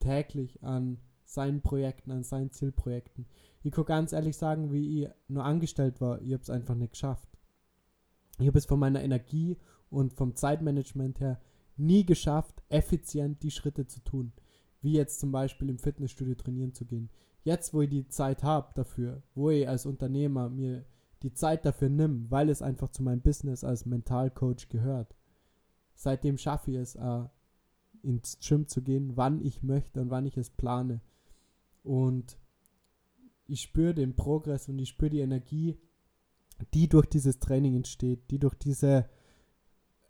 täglich 0.00 0.62
an 0.62 0.98
seinen 1.24 1.62
Projekten, 1.62 2.10
an 2.10 2.22
seinen 2.22 2.50
Zielprojekten? 2.50 3.26
Ich 3.62 3.72
kann 3.72 3.84
ganz 3.84 4.12
ehrlich 4.12 4.36
sagen, 4.36 4.72
wie 4.72 5.02
ich 5.02 5.08
nur 5.28 5.44
angestellt 5.44 6.00
war, 6.00 6.20
ich 6.20 6.32
habe 6.32 6.42
es 6.42 6.50
einfach 6.50 6.74
nicht 6.74 6.92
geschafft. 6.92 7.28
Ich 8.38 8.46
habe 8.46 8.58
es 8.58 8.66
von 8.66 8.78
meiner 8.78 9.02
Energie 9.02 9.58
und 9.90 10.12
vom 10.12 10.34
Zeitmanagement 10.34 11.20
her 11.20 11.40
nie 11.76 12.04
geschafft, 12.04 12.62
effizient 12.68 13.42
die 13.42 13.50
Schritte 13.50 13.86
zu 13.86 14.00
tun. 14.00 14.32
Wie 14.80 14.92
jetzt 14.92 15.20
zum 15.20 15.32
Beispiel 15.32 15.70
im 15.70 15.78
Fitnessstudio 15.78 16.34
trainieren 16.34 16.74
zu 16.74 16.84
gehen. 16.84 17.10
Jetzt, 17.42 17.74
wo 17.74 17.82
ich 17.82 17.90
die 17.90 18.08
Zeit 18.08 18.42
habe 18.42 18.72
dafür, 18.74 19.22
wo 19.34 19.50
ich 19.50 19.68
als 19.68 19.86
Unternehmer 19.86 20.48
mir 20.48 20.84
die 21.22 21.32
Zeit 21.32 21.64
dafür 21.64 21.88
nimm, 21.88 22.30
weil 22.30 22.50
es 22.50 22.62
einfach 22.62 22.90
zu 22.90 23.02
meinem 23.02 23.22
Business 23.22 23.64
als 23.64 23.86
Mentalcoach 23.86 24.68
gehört. 24.68 25.14
Seitdem 25.94 26.38
schaffe 26.38 26.70
ich 26.72 26.76
es, 26.76 26.96
äh, 26.96 27.24
ins 28.02 28.38
Gym 28.40 28.68
zu 28.68 28.82
gehen, 28.82 29.16
wann 29.16 29.40
ich 29.40 29.62
möchte 29.62 30.00
und 30.00 30.10
wann 30.10 30.26
ich 30.26 30.36
es 30.36 30.50
plane. 30.50 31.00
Und 31.84 32.38
ich 33.46 33.60
spüre 33.60 33.94
den 33.94 34.16
Progress 34.16 34.68
und 34.68 34.78
ich 34.78 34.88
spüre 34.88 35.10
die 35.10 35.20
Energie, 35.20 35.78
die 36.72 36.88
durch 36.88 37.06
dieses 37.06 37.38
Training 37.38 37.76
entsteht, 37.76 38.30
die 38.30 38.38
durch, 38.38 38.54
diese 38.54 39.08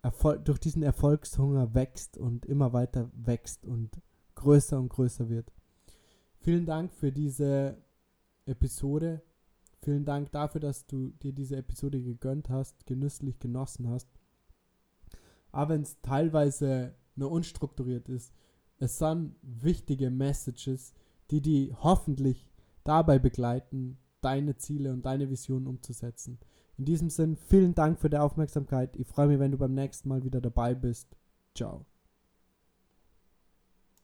Erfol 0.01 0.39
durch 0.39 0.59
diesen 0.59 0.83
Erfolgshunger 0.83 1.73
wächst 1.73 2.17
und 2.17 2.45
immer 2.45 2.73
weiter 2.73 3.11
wächst 3.13 3.65
und 3.65 4.01
größer 4.35 4.79
und 4.79 4.89
größer 4.89 5.29
wird. 5.29 5.51
Vielen 6.39 6.65
Dank 6.65 6.93
für 6.93 7.11
diese 7.11 7.77
Episode. 8.45 9.21
Vielen 9.81 10.05
Dank 10.05 10.31
dafür, 10.31 10.61
dass 10.61 10.85
du 10.85 11.09
dir 11.09 11.33
diese 11.33 11.57
Episode 11.57 12.01
gegönnt 12.01 12.49
hast, 12.49 12.85
genüsslich 12.85 13.39
genossen 13.39 13.89
hast. 13.89 14.07
Aber 15.51 15.73
wenn 15.73 15.81
es 15.81 15.99
teilweise 16.01 16.95
nur 17.15 17.31
unstrukturiert 17.31 18.09
ist, 18.09 18.33
es 18.77 18.97
sind 18.97 19.35
wichtige 19.41 20.11
Messages, 20.11 20.93
die 21.31 21.41
die 21.41 21.73
hoffentlich 21.73 22.49
dabei 22.83 23.19
begleiten, 23.19 23.97
deine 24.21 24.57
Ziele 24.57 24.91
und 24.91 25.05
deine 25.05 25.29
Visionen 25.29 25.67
umzusetzen. 25.67 26.39
In 26.77 26.85
diesem 26.85 27.09
Sinn, 27.09 27.35
vielen 27.35 27.73
Dank 27.73 27.99
für 27.99 28.09
die 28.09 28.17
Aufmerksamkeit. 28.17 28.95
Ich 28.95 29.07
freue 29.07 29.27
mich, 29.27 29.39
wenn 29.39 29.51
du 29.51 29.57
beim 29.57 29.73
nächsten 29.73 30.09
Mal 30.09 30.23
wieder 30.23 30.41
dabei 30.41 30.75
bist. 30.75 31.15
Ciao. 31.53 31.85